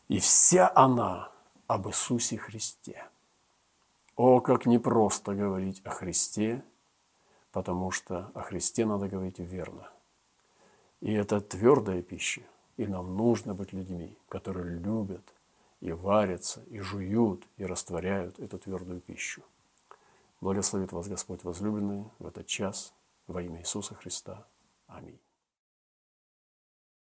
и 0.08 0.18
вся 0.18 0.70
она 0.74 1.30
об 1.66 1.88
Иисусе 1.88 2.38
Христе. 2.38 3.06
О, 4.16 4.40
как 4.40 4.66
непросто 4.66 5.34
говорить 5.34 5.80
о 5.84 5.90
Христе, 5.90 6.64
потому 7.52 7.90
что 7.90 8.30
о 8.34 8.40
Христе 8.40 8.84
надо 8.84 9.08
говорить 9.08 9.38
верно. 9.38 9.90
И 11.00 11.12
это 11.12 11.40
твердая 11.40 12.02
пища, 12.02 12.42
и 12.76 12.86
нам 12.86 13.16
нужно 13.16 13.54
быть 13.54 13.72
людьми, 13.72 14.16
которые 14.28 14.78
любят 14.78 15.34
и 15.80 15.92
варятся, 15.92 16.62
и 16.64 16.80
жуют, 16.80 17.46
и 17.56 17.64
растворяют 17.64 18.40
эту 18.40 18.58
твердую 18.58 19.00
пищу. 19.00 19.42
Благословит 20.40 20.92
вас 20.92 21.08
Господь 21.08 21.44
возлюбленный 21.44 22.04
в 22.18 22.26
этот 22.26 22.46
час 22.46 22.94
во 23.26 23.42
имя 23.42 23.60
Иисуса 23.60 23.94
Христа. 23.94 24.46
Аминь. 24.86 25.20